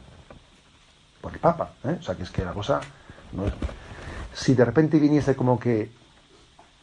Por 1.20 1.32
el 1.32 1.38
Papa. 1.38 1.70
¿eh? 1.84 1.96
O 1.98 2.02
sea, 2.02 2.14
que 2.14 2.22
es 2.22 2.30
que 2.30 2.44
la 2.44 2.52
cosa. 2.52 2.80
Si 4.34 4.54
de 4.54 4.64
repente 4.64 4.98
viniese 4.98 5.34
como 5.34 5.58
que 5.58 5.90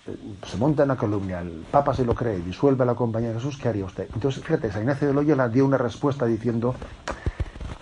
eh, 0.08 0.18
se 0.46 0.58
monta 0.58 0.84
una 0.84 0.98
columna, 0.98 1.42
el 1.42 1.66
Papa 1.70 1.94
se 1.94 2.04
lo 2.04 2.16
cree, 2.16 2.40
disuelve 2.40 2.86
la 2.86 2.96
compañía 2.96 3.30
de 3.30 3.36
Jesús, 3.36 3.58
¿qué 3.58 3.70
haría 3.70 3.86
usted? 3.86 4.10
Entonces, 4.14 4.44
fíjate, 4.44 4.72
San 4.72 4.82
Ignacio 4.82 5.08
de 5.08 5.14
Loyola 5.14 5.48
dio 5.48 5.66
una 5.66 5.78
respuesta 5.78 6.26
diciendo, 6.26 6.76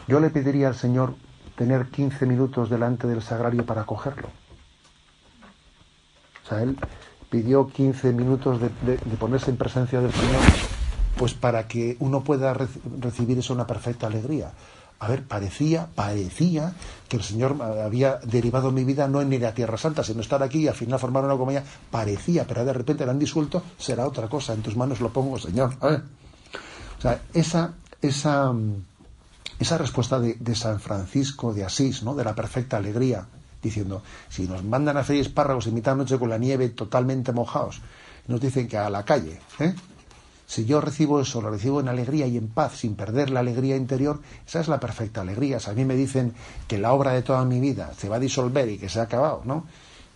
yo 0.07 0.19
le 0.19 0.29
pediría 0.29 0.67
al 0.67 0.75
Señor 0.75 1.15
tener 1.55 1.87
15 1.87 2.25
minutos 2.25 2.69
delante 2.69 3.07
del 3.07 3.21
sagrario 3.21 3.65
para 3.65 3.85
cogerlo. 3.85 4.27
O 6.43 6.47
sea, 6.47 6.61
él 6.61 6.77
pidió 7.33 7.67
15 7.67 8.13
minutos 8.13 8.61
de, 8.61 8.69
ponerse 9.17 9.49
en 9.49 9.57
presencia 9.57 9.99
del 9.99 10.13
Señor, 10.13 10.39
pues 11.17 11.33
para 11.33 11.67
que 11.67 11.97
uno 11.99 12.23
pueda 12.23 12.53
recibir 12.53 13.39
eso 13.39 13.55
una 13.55 13.65
perfecta 13.65 14.05
alegría. 14.05 14.51
A 14.99 15.07
ver, 15.07 15.23
parecía, 15.23 15.87
parecía 15.95 16.75
que 17.09 17.17
el 17.17 17.23
Señor 17.23 17.59
había 17.59 18.17
derivado 18.17 18.71
mi 18.71 18.83
vida 18.83 19.07
no 19.07 19.19
en 19.19 19.33
ir 19.33 19.47
a 19.47 19.53
Tierra 19.55 19.77
Santa, 19.79 20.03
sino 20.03 20.21
estar 20.21 20.43
aquí 20.43 20.59
y 20.59 20.67
al 20.67 20.75
final 20.75 20.99
formar 20.99 21.25
una 21.25 21.35
compañía. 21.35 21.63
Parecía, 21.89 22.45
pero 22.45 22.63
de 22.63 22.71
repente 22.71 23.03
la 23.03 23.13
han 23.13 23.19
disuelto, 23.19 23.63
será 23.79 24.05
otra 24.05 24.27
cosa. 24.27 24.53
En 24.53 24.61
tus 24.61 24.77
manos 24.77 25.01
lo 25.01 25.09
pongo, 25.09 25.39
Señor. 25.39 25.73
O 25.81 27.01
sea, 27.01 27.19
esa, 27.33 27.73
esa, 27.99 28.53
esa 29.57 29.77
respuesta 29.79 30.19
de, 30.19 30.35
de 30.35 30.53
San 30.53 30.79
Francisco 30.79 31.51
de 31.51 31.65
Asís, 31.65 32.03
¿no? 32.03 32.13
De 32.13 32.23
la 32.23 32.35
perfecta 32.35 32.77
alegría, 32.77 33.25
diciendo, 33.63 34.03
si 34.29 34.43
nos 34.43 34.63
mandan 34.63 34.97
a 34.97 35.03
freír 35.03 35.21
espárragos 35.21 35.65
en 35.65 35.73
mitad 35.73 35.93
de 35.93 35.99
noche 35.99 36.19
con 36.19 36.29
la 36.29 36.37
nieve 36.37 36.69
totalmente 36.69 37.31
mojados, 37.31 37.81
nos 38.27 38.39
dicen 38.39 38.67
que 38.67 38.77
a 38.77 38.89
la 38.89 39.03
calle, 39.03 39.39
¿eh? 39.59 39.73
Si 40.45 40.65
yo 40.65 40.81
recibo 40.81 41.19
eso, 41.19 41.41
lo 41.41 41.49
recibo 41.49 41.79
en 41.79 41.87
alegría 41.87 42.27
y 42.27 42.37
en 42.37 42.47
paz, 42.47 42.77
sin 42.77 42.95
perder 42.95 43.31
la 43.31 43.39
alegría 43.39 43.75
interior, 43.75 44.19
esa 44.45 44.59
es 44.59 44.67
la 44.67 44.79
perfecta 44.79 45.21
alegría. 45.21 45.59
Si 45.59 45.69
a 45.71 45.73
mí 45.73 45.83
me 45.83 45.95
dicen 45.95 46.33
que 46.67 46.77
la 46.77 46.93
obra 46.93 47.13
de 47.13 47.23
toda 47.23 47.43
mi 47.45 47.59
vida 47.59 47.91
se 47.97 48.09
va 48.09 48.17
a 48.17 48.19
disolver 48.19 48.69
y 48.69 48.77
que 48.77 48.89
se 48.89 48.99
ha 48.99 49.03
acabado, 49.03 49.41
¿no? 49.45 49.65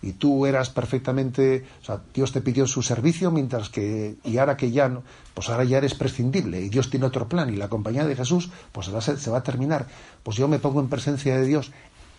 Y 0.00 0.12
tú 0.12 0.46
eras 0.46 0.70
perfectamente, 0.70 1.64
o 1.82 1.84
sea, 1.84 2.00
Dios 2.14 2.30
te 2.30 2.40
pidió 2.40 2.68
su 2.68 2.82
servicio 2.82 3.32
mientras 3.32 3.68
que, 3.68 4.14
y 4.22 4.38
ahora 4.38 4.56
que 4.56 4.70
ya 4.70 4.88
no, 4.88 5.02
pues 5.34 5.48
ahora 5.48 5.64
ya 5.64 5.78
eres 5.78 5.94
prescindible 5.94 6.60
y 6.60 6.68
Dios 6.68 6.88
tiene 6.88 7.06
otro 7.06 7.28
plan 7.28 7.52
y 7.52 7.56
la 7.56 7.68
compañía 7.68 8.04
de 8.04 8.14
Jesús, 8.14 8.48
pues 8.70 8.86
se 8.86 9.30
va 9.30 9.38
a 9.38 9.42
terminar. 9.42 9.88
Pues 10.22 10.36
yo 10.36 10.46
me 10.46 10.60
pongo 10.60 10.78
en 10.80 10.88
presencia 10.88 11.36
de 11.36 11.46
Dios 11.46 11.72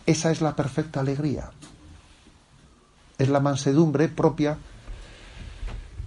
esa 0.09 0.31
es 0.31 0.41
la 0.41 0.55
perfecta 0.55 1.01
alegría. 1.01 1.51
Es 3.17 3.29
la 3.29 3.39
mansedumbre 3.39 4.07
propia 4.07 4.57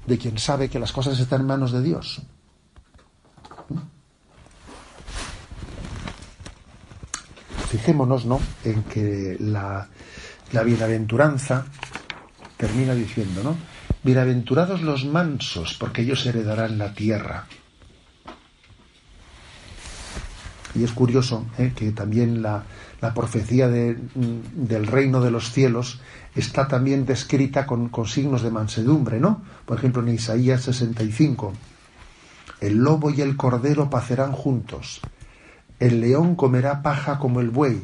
de 0.07 0.19
quien 0.19 0.39
sabe 0.39 0.69
que 0.69 0.81
las 0.81 0.93
cosas 0.93 1.19
están 1.21 1.43
en 1.43 1.47
manos 1.47 1.71
de 1.71 1.83
Dios. 1.83 2.23
Fijémonos, 7.69 8.27
¿no?, 8.27 8.41
en 8.65 8.83
que 8.85 9.37
la, 9.39 9.89
la 10.51 10.63
bienaventuranza 10.63 11.65
termina 12.57 12.95
diciendo, 12.95 13.43
¿no? 13.43 13.57
Bienaventurados 14.03 14.83
los 14.83 15.05
mansos, 15.05 15.77
porque 15.79 16.03
ellos 16.03 16.27
heredarán 16.27 16.77
la 16.77 16.93
tierra. 16.93 17.47
Y 20.75 20.85
es 20.85 20.93
curioso 20.93 21.47
¿eh? 21.59 21.73
que 21.77 21.93
también 21.93 22.43
la, 22.43 22.65
la 23.03 23.13
profecía 23.13 23.69
del 23.69 24.87
reino 24.87 25.21
de 25.21 25.33
los 25.33 25.51
cielos 25.53 26.01
está 26.37 26.69
también 26.69 27.05
descrita 27.05 27.67
con, 27.67 27.91
signos 28.07 28.43
de 28.43 28.53
mansedumbre, 28.53 29.19
¿no? 29.19 29.43
Por 29.67 29.77
ejemplo, 29.77 30.03
en 30.03 30.15
Isaías 30.15 30.63
65, 30.63 31.53
el 32.61 32.77
lobo 32.77 33.11
y 33.11 33.21
el 33.21 33.37
cordero 33.37 33.91
pacerán 33.91 34.31
juntos, 34.31 35.01
el 35.81 36.01
león 36.01 36.37
comerá 36.37 36.81
paja 36.83 37.19
como 37.19 37.41
el 37.41 37.51
buey, 37.51 37.83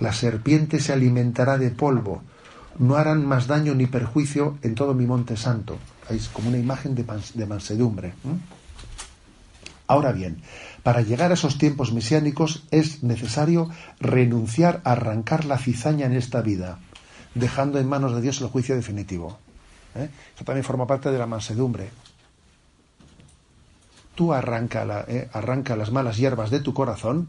la 0.00 0.12
serpiente 0.12 0.80
se 0.80 0.92
alimentará 0.92 1.58
de 1.58 1.70
polvo, 1.70 2.22
no 2.76 2.96
harán 2.96 3.24
más 3.24 3.46
daño 3.46 3.72
ni 3.72 3.86
perjuicio 3.86 4.58
en 4.62 4.74
todo 4.74 4.94
mi 4.94 5.06
monte 5.06 5.36
santo. 5.36 5.78
Es 6.10 6.28
como 6.28 6.48
una 6.48 6.58
imagen 6.58 6.96
de, 6.96 7.46
mansedumbre. 7.46 8.14
Ahora 9.88 10.12
bien, 10.12 10.42
para 10.82 11.02
llegar 11.02 11.30
a 11.30 11.34
esos 11.34 11.58
tiempos 11.58 11.92
mesiánicos 11.92 12.64
es 12.70 13.02
necesario 13.02 13.70
renunciar 14.00 14.80
a 14.84 14.92
arrancar 14.92 15.44
la 15.44 15.58
cizaña 15.58 16.06
en 16.06 16.14
esta 16.14 16.42
vida, 16.42 16.80
dejando 17.34 17.78
en 17.78 17.88
manos 17.88 18.14
de 18.14 18.20
Dios 18.20 18.40
el 18.40 18.48
juicio 18.48 18.74
definitivo. 18.74 19.38
¿eh? 19.94 20.08
Eso 20.34 20.44
también 20.44 20.64
forma 20.64 20.86
parte 20.86 21.10
de 21.10 21.18
la 21.18 21.26
mansedumbre. 21.26 21.90
Tú 24.16 24.32
arranca, 24.32 25.04
¿eh? 25.06 25.28
arranca 25.32 25.76
las 25.76 25.92
malas 25.92 26.16
hierbas 26.16 26.50
de 26.50 26.60
tu 26.60 26.74
corazón, 26.74 27.28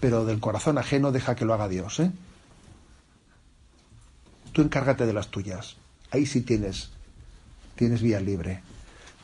pero 0.00 0.26
del 0.26 0.40
corazón 0.40 0.76
ajeno 0.76 1.12
deja 1.12 1.36
que 1.36 1.44
lo 1.44 1.54
haga 1.54 1.68
Dios. 1.68 2.00
¿eh? 2.00 2.10
Tú 4.52 4.60
encárgate 4.60 5.06
de 5.06 5.12
las 5.12 5.28
tuyas. 5.28 5.76
Ahí 6.10 6.26
sí 6.26 6.42
tienes, 6.42 6.90
tienes 7.76 8.02
vía 8.02 8.20
libre. 8.20 8.62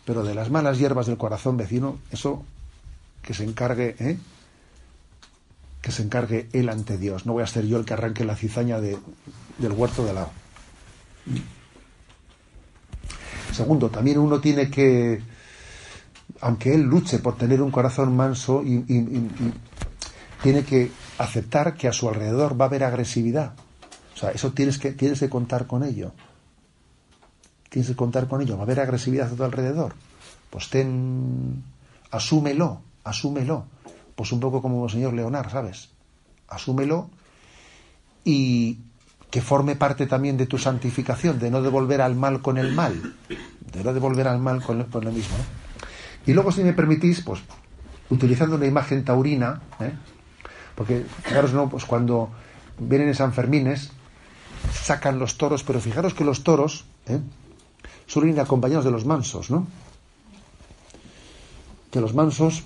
Pero 0.06 0.24
de 0.24 0.34
las 0.34 0.50
malas 0.50 0.78
hierbas 0.78 1.06
del 1.06 1.18
corazón 1.18 1.56
vecino, 1.56 1.98
eso 2.10 2.44
que 3.22 3.34
se 3.34 3.44
encargue, 3.44 3.96
¿eh? 3.98 4.18
que 5.80 5.92
se 5.92 6.02
encargue 6.02 6.48
él 6.52 6.68
ante 6.68 6.98
Dios. 6.98 7.26
No 7.26 7.32
voy 7.32 7.42
a 7.42 7.46
ser 7.46 7.66
yo 7.66 7.78
el 7.78 7.84
que 7.84 7.94
arranque 7.94 8.24
la 8.24 8.36
cizaña 8.36 8.80
de, 8.80 8.98
del 9.58 9.72
huerto 9.72 10.04
de 10.04 10.12
lado. 10.12 10.30
Segundo, 13.52 13.90
también 13.90 14.18
uno 14.18 14.40
tiene 14.40 14.70
que, 14.70 15.22
aunque 16.40 16.74
él 16.74 16.82
luche 16.82 17.18
por 17.18 17.36
tener 17.36 17.60
un 17.62 17.70
corazón 17.70 18.14
manso, 18.14 18.62
y, 18.64 18.84
tiene 20.42 20.64
que 20.64 20.90
aceptar 21.18 21.74
que 21.74 21.86
a 21.86 21.92
su 21.92 22.08
alrededor 22.08 22.58
va 22.58 22.64
a 22.64 22.68
haber 22.68 22.84
agresividad. 22.84 23.52
O 24.14 24.16
sea, 24.16 24.30
eso 24.30 24.52
tienes 24.52 24.78
que, 24.78 24.92
tienes 24.92 25.20
que 25.20 25.28
contar 25.28 25.66
con 25.66 25.82
ello. 25.82 26.12
Tienes 27.68 27.90
que 27.90 27.96
contar 27.96 28.26
con 28.26 28.40
ello. 28.40 28.54
Va 28.56 28.62
a 28.62 28.64
haber 28.64 28.80
agresividad 28.80 29.30
a 29.30 29.36
tu 29.36 29.44
alrededor. 29.44 29.94
Pues 30.48 30.70
ten, 30.70 31.62
asúmelo 32.10 32.80
asúmelo. 33.10 33.66
Pues 34.14 34.32
un 34.32 34.40
poco 34.40 34.60
como 34.62 34.84
el 34.84 34.90
señor 34.90 35.14
Leonard, 35.14 35.50
¿sabes? 35.50 35.90
Asúmelo 36.48 37.10
y 38.24 38.78
que 39.30 39.40
forme 39.40 39.76
parte 39.76 40.06
también 40.06 40.36
de 40.36 40.46
tu 40.46 40.58
santificación, 40.58 41.38
de 41.38 41.50
no 41.50 41.62
devolver 41.62 42.00
al 42.00 42.16
mal 42.16 42.42
con 42.42 42.58
el 42.58 42.72
mal, 42.72 43.14
de 43.72 43.84
no 43.84 43.92
devolver 43.92 44.26
al 44.26 44.40
mal 44.40 44.62
con, 44.62 44.78
lo 44.78 45.12
mismo. 45.12 45.36
Y 46.26 46.32
luego, 46.32 46.50
si 46.50 46.64
me 46.64 46.72
permitís, 46.72 47.22
pues 47.22 47.40
utilizando 48.10 48.56
una 48.56 48.66
imagen 48.66 49.04
taurina, 49.04 49.60
¿eh? 49.78 49.92
porque 50.74 51.06
fijaros, 51.22 51.52
¿no? 51.52 51.68
Pues 51.68 51.84
cuando 51.84 52.30
vienen 52.78 53.08
en 53.08 53.14
San 53.14 53.32
Fermines, 53.32 53.92
sacan 54.72 55.18
los 55.18 55.38
toros, 55.38 55.62
pero 55.62 55.80
fijaros 55.80 56.12
que 56.12 56.24
los 56.24 56.42
toros 56.42 56.84
¿eh? 57.06 57.20
suelen 58.06 58.34
ir 58.34 58.40
acompañados 58.40 58.84
de 58.84 58.90
los 58.90 59.04
mansos, 59.04 59.50
¿no? 59.50 59.66
Que 61.92 62.00
los 62.00 62.14
mansos 62.14 62.64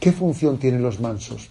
¿Qué 0.00 0.12
función 0.12 0.58
tienen 0.58 0.82
los 0.82 1.00
mansos? 1.00 1.48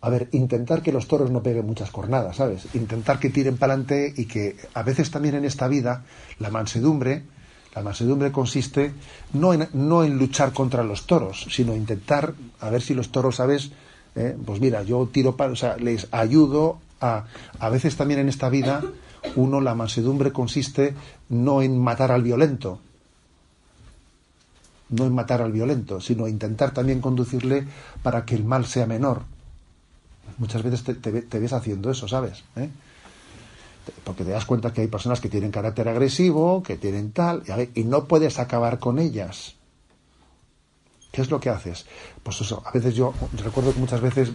A 0.00 0.10
ver, 0.10 0.28
intentar 0.32 0.82
que 0.82 0.92
los 0.92 1.08
toros 1.08 1.30
no 1.30 1.42
peguen 1.42 1.66
muchas 1.66 1.90
cornadas, 1.90 2.36
¿sabes? 2.36 2.66
Intentar 2.74 3.18
que 3.18 3.30
tiren 3.30 3.56
para 3.56 3.72
adelante 3.72 4.12
y 4.16 4.26
que 4.26 4.56
a 4.74 4.82
veces 4.82 5.10
también 5.10 5.36
en 5.36 5.44
esta 5.44 5.66
vida 5.68 6.04
la 6.40 6.50
mansedumbre, 6.50 7.22
la 7.74 7.82
mansedumbre 7.82 8.30
consiste 8.30 8.92
no 9.32 9.54
en, 9.54 9.68
no 9.72 10.04
en 10.04 10.18
luchar 10.18 10.52
contra 10.52 10.84
los 10.84 11.06
toros, 11.06 11.46
sino 11.50 11.74
intentar 11.74 12.34
a 12.60 12.68
ver 12.68 12.82
si 12.82 12.94
los 12.94 13.10
toros, 13.10 13.36
¿sabes? 13.36 13.70
Eh, 14.14 14.36
pues 14.44 14.60
mira, 14.60 14.82
yo 14.82 15.08
tiro 15.10 15.36
para, 15.36 15.52
o 15.52 15.56
sea, 15.56 15.76
les 15.76 16.06
ayudo 16.10 16.78
a, 17.00 17.24
a 17.58 17.68
veces 17.70 17.96
también 17.96 18.20
en 18.20 18.28
esta 18.28 18.48
vida, 18.48 18.82
uno, 19.36 19.60
la 19.60 19.74
mansedumbre 19.74 20.32
consiste 20.32 20.94
no 21.30 21.62
en 21.62 21.78
matar 21.78 22.12
al 22.12 22.22
violento, 22.22 22.78
no 24.94 25.08
matar 25.10 25.42
al 25.42 25.52
violento, 25.52 26.00
sino 26.00 26.28
intentar 26.28 26.72
también 26.72 27.00
conducirle 27.00 27.66
para 28.02 28.24
que 28.24 28.34
el 28.34 28.44
mal 28.44 28.66
sea 28.66 28.86
menor. 28.86 29.22
Muchas 30.38 30.62
veces 30.62 30.82
te, 30.84 31.38
ves 31.38 31.52
haciendo 31.52 31.90
eso, 31.90 32.08
¿sabes? 32.08 32.42
¿Eh? 32.56 32.68
Porque 34.02 34.24
te 34.24 34.30
das 34.30 34.46
cuenta 34.46 34.72
que 34.72 34.80
hay 34.80 34.86
personas 34.88 35.20
que 35.20 35.28
tienen 35.28 35.50
carácter 35.50 35.88
agresivo, 35.88 36.62
que 36.62 36.76
tienen 36.76 37.12
tal, 37.12 37.42
y 37.74 37.84
no 37.84 38.04
puedes 38.04 38.38
acabar 38.38 38.78
con 38.78 38.98
ellas. 38.98 39.54
¿Qué 41.12 41.22
es 41.22 41.30
lo 41.30 41.38
que 41.38 41.50
haces? 41.50 41.86
Pues 42.22 42.40
eso, 42.40 42.62
a 42.66 42.72
veces 42.72 42.94
yo, 42.94 43.14
recuerdo 43.44 43.72
que 43.72 43.78
muchas 43.78 44.00
veces 44.00 44.32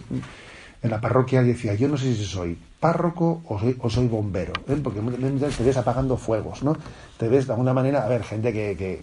en 0.82 0.90
la 0.90 1.00
parroquia 1.00 1.42
decía, 1.42 1.74
yo 1.74 1.88
no 1.88 1.98
sé 1.98 2.14
si 2.14 2.24
soy 2.24 2.56
párroco 2.78 3.42
o 3.46 3.58
soy, 3.58 3.76
o 3.80 3.90
soy 3.90 4.06
bombero, 4.06 4.54
¿eh? 4.66 4.80
porque 4.82 5.00
te 5.00 5.62
ves 5.62 5.76
apagando 5.76 6.16
fuegos, 6.16 6.62
¿no? 6.62 6.74
Te 7.18 7.28
ves 7.28 7.46
de 7.46 7.52
alguna 7.52 7.74
manera, 7.74 8.04
a 8.04 8.08
ver, 8.08 8.24
gente 8.24 8.52
que, 8.52 8.76
que, 8.76 9.02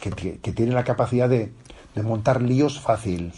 que, 0.00 0.52
tiene 0.52 0.72
la 0.72 0.84
capacidad 0.84 1.28
de, 1.28 1.52
montar 2.02 2.42
líos 2.42 2.80
fácil, 2.80 3.32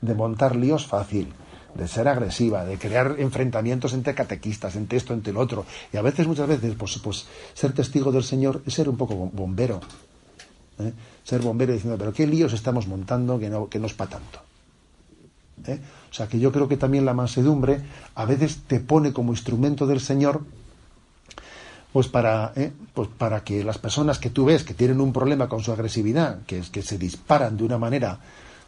de 0.00 0.14
montar 0.14 0.56
líos 0.56 0.86
fácil, 0.86 1.32
de 1.74 1.88
ser 1.88 2.08
agresiva, 2.08 2.64
de 2.64 2.78
crear 2.78 3.16
enfrentamientos 3.18 3.92
entre 3.92 4.14
catequistas, 4.14 4.76
entre 4.76 4.98
esto, 4.98 5.14
entre 5.14 5.32
el 5.32 5.36
otro. 5.36 5.64
Y 5.92 5.96
a 5.96 6.02
veces, 6.02 6.26
muchas 6.26 6.48
veces, 6.48 6.74
pues, 6.76 6.98
pues 6.98 7.26
ser 7.54 7.72
testigo 7.72 8.12
del 8.12 8.24
Señor 8.24 8.62
es 8.66 8.74
ser 8.74 8.88
un 8.88 8.96
poco 8.96 9.14
bombero. 9.14 9.80
¿eh? 10.78 10.92
Ser 11.24 11.40
bombero 11.40 11.72
diciendo, 11.72 11.98
pero 11.98 12.12
qué 12.12 12.26
líos 12.26 12.52
estamos 12.52 12.86
montando 12.86 13.38
que 13.38 13.50
no, 13.50 13.68
que 13.68 13.78
no 13.78 13.86
es 13.86 13.94
para 13.94 14.10
tanto. 14.10 14.40
¿eh? 15.66 15.80
O 16.10 16.14
sea 16.14 16.26
que 16.26 16.38
yo 16.38 16.52
creo 16.52 16.68
que 16.68 16.76
también 16.76 17.04
la 17.04 17.14
mansedumbre 17.14 17.80
a 18.14 18.24
veces 18.24 18.62
te 18.66 18.80
pone 18.80 19.12
como 19.12 19.32
instrumento 19.32 19.86
del 19.86 20.00
Señor 20.00 20.42
pues 21.92 22.08
para, 22.08 22.52
¿eh? 22.56 22.72
pues 22.94 23.08
para 23.08 23.42
que 23.42 23.64
las 23.64 23.78
personas 23.78 24.18
que 24.18 24.30
tú 24.30 24.44
ves 24.44 24.64
que 24.64 24.74
tienen 24.74 25.00
un 25.00 25.12
problema 25.12 25.48
con 25.48 25.62
su 25.62 25.72
agresividad, 25.72 26.42
que 26.46 26.62
que 26.72 26.82
se 26.82 26.98
disparan 26.98 27.56
de 27.56 27.64
una 27.64 27.78
manera 27.78 28.18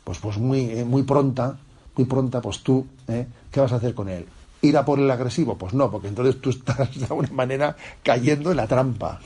pues, 0.05 0.19
pues 0.19 0.39
muy, 0.39 0.71
eh, 0.71 0.85
muy 0.85 1.03
pronta, 1.03 1.57
muy 1.97 2.07
pronta, 2.07 2.41
pues 2.41 2.61
tú, 2.61 2.87
¿qué 3.07 3.61
vas 3.61 3.73
a 3.73 3.77
hacer 3.77 3.95
con 3.95 4.09
él? 4.09 4.27
¿Ir 4.63 4.77
a 4.77 4.85
por 4.85 4.99
el 4.99 5.11
agresivo? 5.11 5.57
Pues 5.57 5.75
no, 5.75 5.91
porque 5.91 6.09
entonces 6.09 6.41
tú 6.41 6.51
estás 6.51 6.99
de 6.99 7.05
alguna 7.05 7.31
manera 7.33 7.77
cayendo 8.03 8.51
en 8.51 8.57
la 8.57 8.67
trampa 8.67 9.21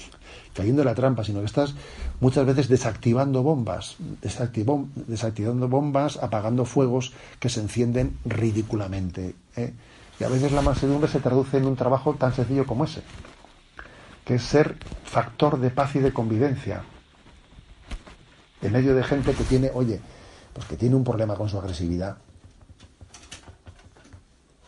cayendo 0.57 0.81
en 0.81 0.87
la 0.87 0.95
trampa, 0.95 1.23
sino 1.23 1.41
que 1.41 1.47
estás 1.47 1.75
muchas 2.19 2.47
veces 2.47 2.69
desactivando 2.69 3.43
bombas, 3.43 3.97
desactivando 4.23 5.69
bombas, 5.69 6.17
apagando 6.17 6.65
fuegos 6.65 7.13
que 7.39 7.51
se 7.51 7.61
encienden 7.61 8.17
ridículamente. 8.25 9.35
¿eh? 9.55 9.75
Y 10.19 10.25
a 10.25 10.29
veces 10.29 10.53
la 10.53 10.63
mansedumbre 10.63 11.11
se 11.11 11.21
traduce 11.21 11.59
en 11.59 11.67
un 11.67 11.77
trabajo 11.77 12.15
tan 12.15 12.35
sencillo 12.35 12.67
como 12.67 12.85
ese, 12.85 13.03
que 14.27 14.35
es 14.35 14.43
ser 14.43 14.77
factor 15.05 15.59
de 15.59 15.71
paz 15.71 15.95
y 15.95 16.01
de 16.01 16.13
convivencia. 16.13 16.83
En 18.61 18.73
medio 18.73 18.95
de 18.95 19.05
gente 19.05 19.33
que 19.33 19.45
tiene, 19.45 19.71
oye, 19.73 20.01
pues 20.53 20.67
que 20.67 20.77
tiene 20.77 20.97
un 20.97 21.05
problema 21.05 21.37
con 21.37 21.49
su 21.49 21.57
agresividad, 21.57 22.19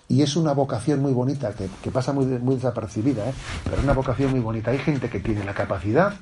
y 0.09 0.23
es 0.23 0.37
una 0.37 0.53
vocación 0.53 1.03
muy 1.03 1.13
bonita, 1.13 1.53
que, 1.53 1.91
pasa 1.91 2.15
muy, 2.15 2.25
desapercibida, 2.25 3.29
¿eh? 3.29 3.35
pero 3.65 3.77
es 3.77 3.83
una 3.83 3.93
vocación 3.93 4.31
muy 4.31 4.41
bonita. 4.41 4.71
Hay 4.71 4.79
gente 4.79 5.11
que 5.11 5.21
tiene 5.21 5.45
la 5.45 5.53
capacidad 5.53 6.15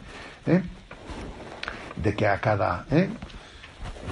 ¿eh? 0.46 0.62
de 2.02 2.16
que 2.16 2.26
a 2.26 2.40
cada... 2.40 2.84
¿eh? 2.90 3.08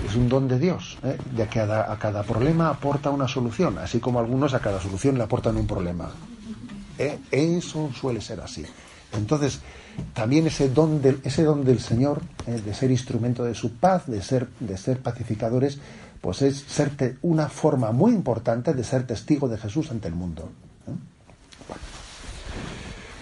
Es 0.06 0.16
un 0.16 0.28
don 0.28 0.48
de 0.48 0.58
Dios, 0.58 0.98
¿eh? 1.02 1.16
de 1.32 1.46
que 1.48 1.60
a, 1.60 1.96
cada 1.98 2.22
problema 2.22 2.68
aporta 2.68 3.10
una 3.10 3.26
solución, 3.26 3.78
así 3.78 4.00
como 4.00 4.18
algunos 4.18 4.54
a 4.54 4.60
cada 4.60 4.80
solución 4.80 5.16
le 5.16 5.24
aportan 5.24 5.56
un 5.56 5.66
problema. 5.66 6.10
¿Eh? 6.98 7.18
Eso 7.30 7.90
suele 7.92 8.20
ser 8.20 8.40
así. 8.40 8.64
Entonces, 9.16 9.60
también 10.12 10.46
ese 10.46 10.68
don 10.68 11.00
del, 11.02 11.20
ese 11.24 11.44
don 11.44 11.64
del 11.64 11.80
Señor, 11.80 12.22
de 12.46 12.74
ser 12.74 12.90
instrumento 12.90 13.44
de 13.44 13.54
su 13.54 13.72
paz, 13.74 14.06
de 14.06 14.22
ser, 14.22 14.48
de 14.60 14.76
ser 14.76 14.98
pacificadores, 14.98 15.78
pues 16.20 16.42
es 16.42 16.64
ser 16.66 17.18
una 17.22 17.48
forma 17.48 17.92
muy 17.92 18.12
importante 18.12 18.72
de 18.72 18.82
ser 18.82 19.06
testigo 19.06 19.48
de 19.48 19.58
Jesús 19.58 19.90
ante 19.90 20.08
el 20.08 20.14
mundo. 20.14 20.50
¿eh? 20.88 20.92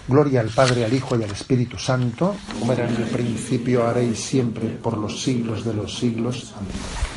Gloria 0.08 0.40
al 0.40 0.50
Padre, 0.50 0.84
al 0.84 0.92
Hijo 0.92 1.18
y 1.18 1.22
al 1.24 1.30
Espíritu 1.30 1.78
Santo, 1.78 2.36
como 2.58 2.72
era 2.72 2.88
en 2.88 2.96
el 2.96 3.08
principio, 3.08 3.86
ahora 3.86 4.02
y 4.02 4.14
siempre, 4.14 4.68
por 4.68 4.96
los 4.96 5.22
siglos 5.22 5.64
de 5.64 5.74
los 5.74 5.98
siglos. 5.98 6.54
Amén. 6.56 7.11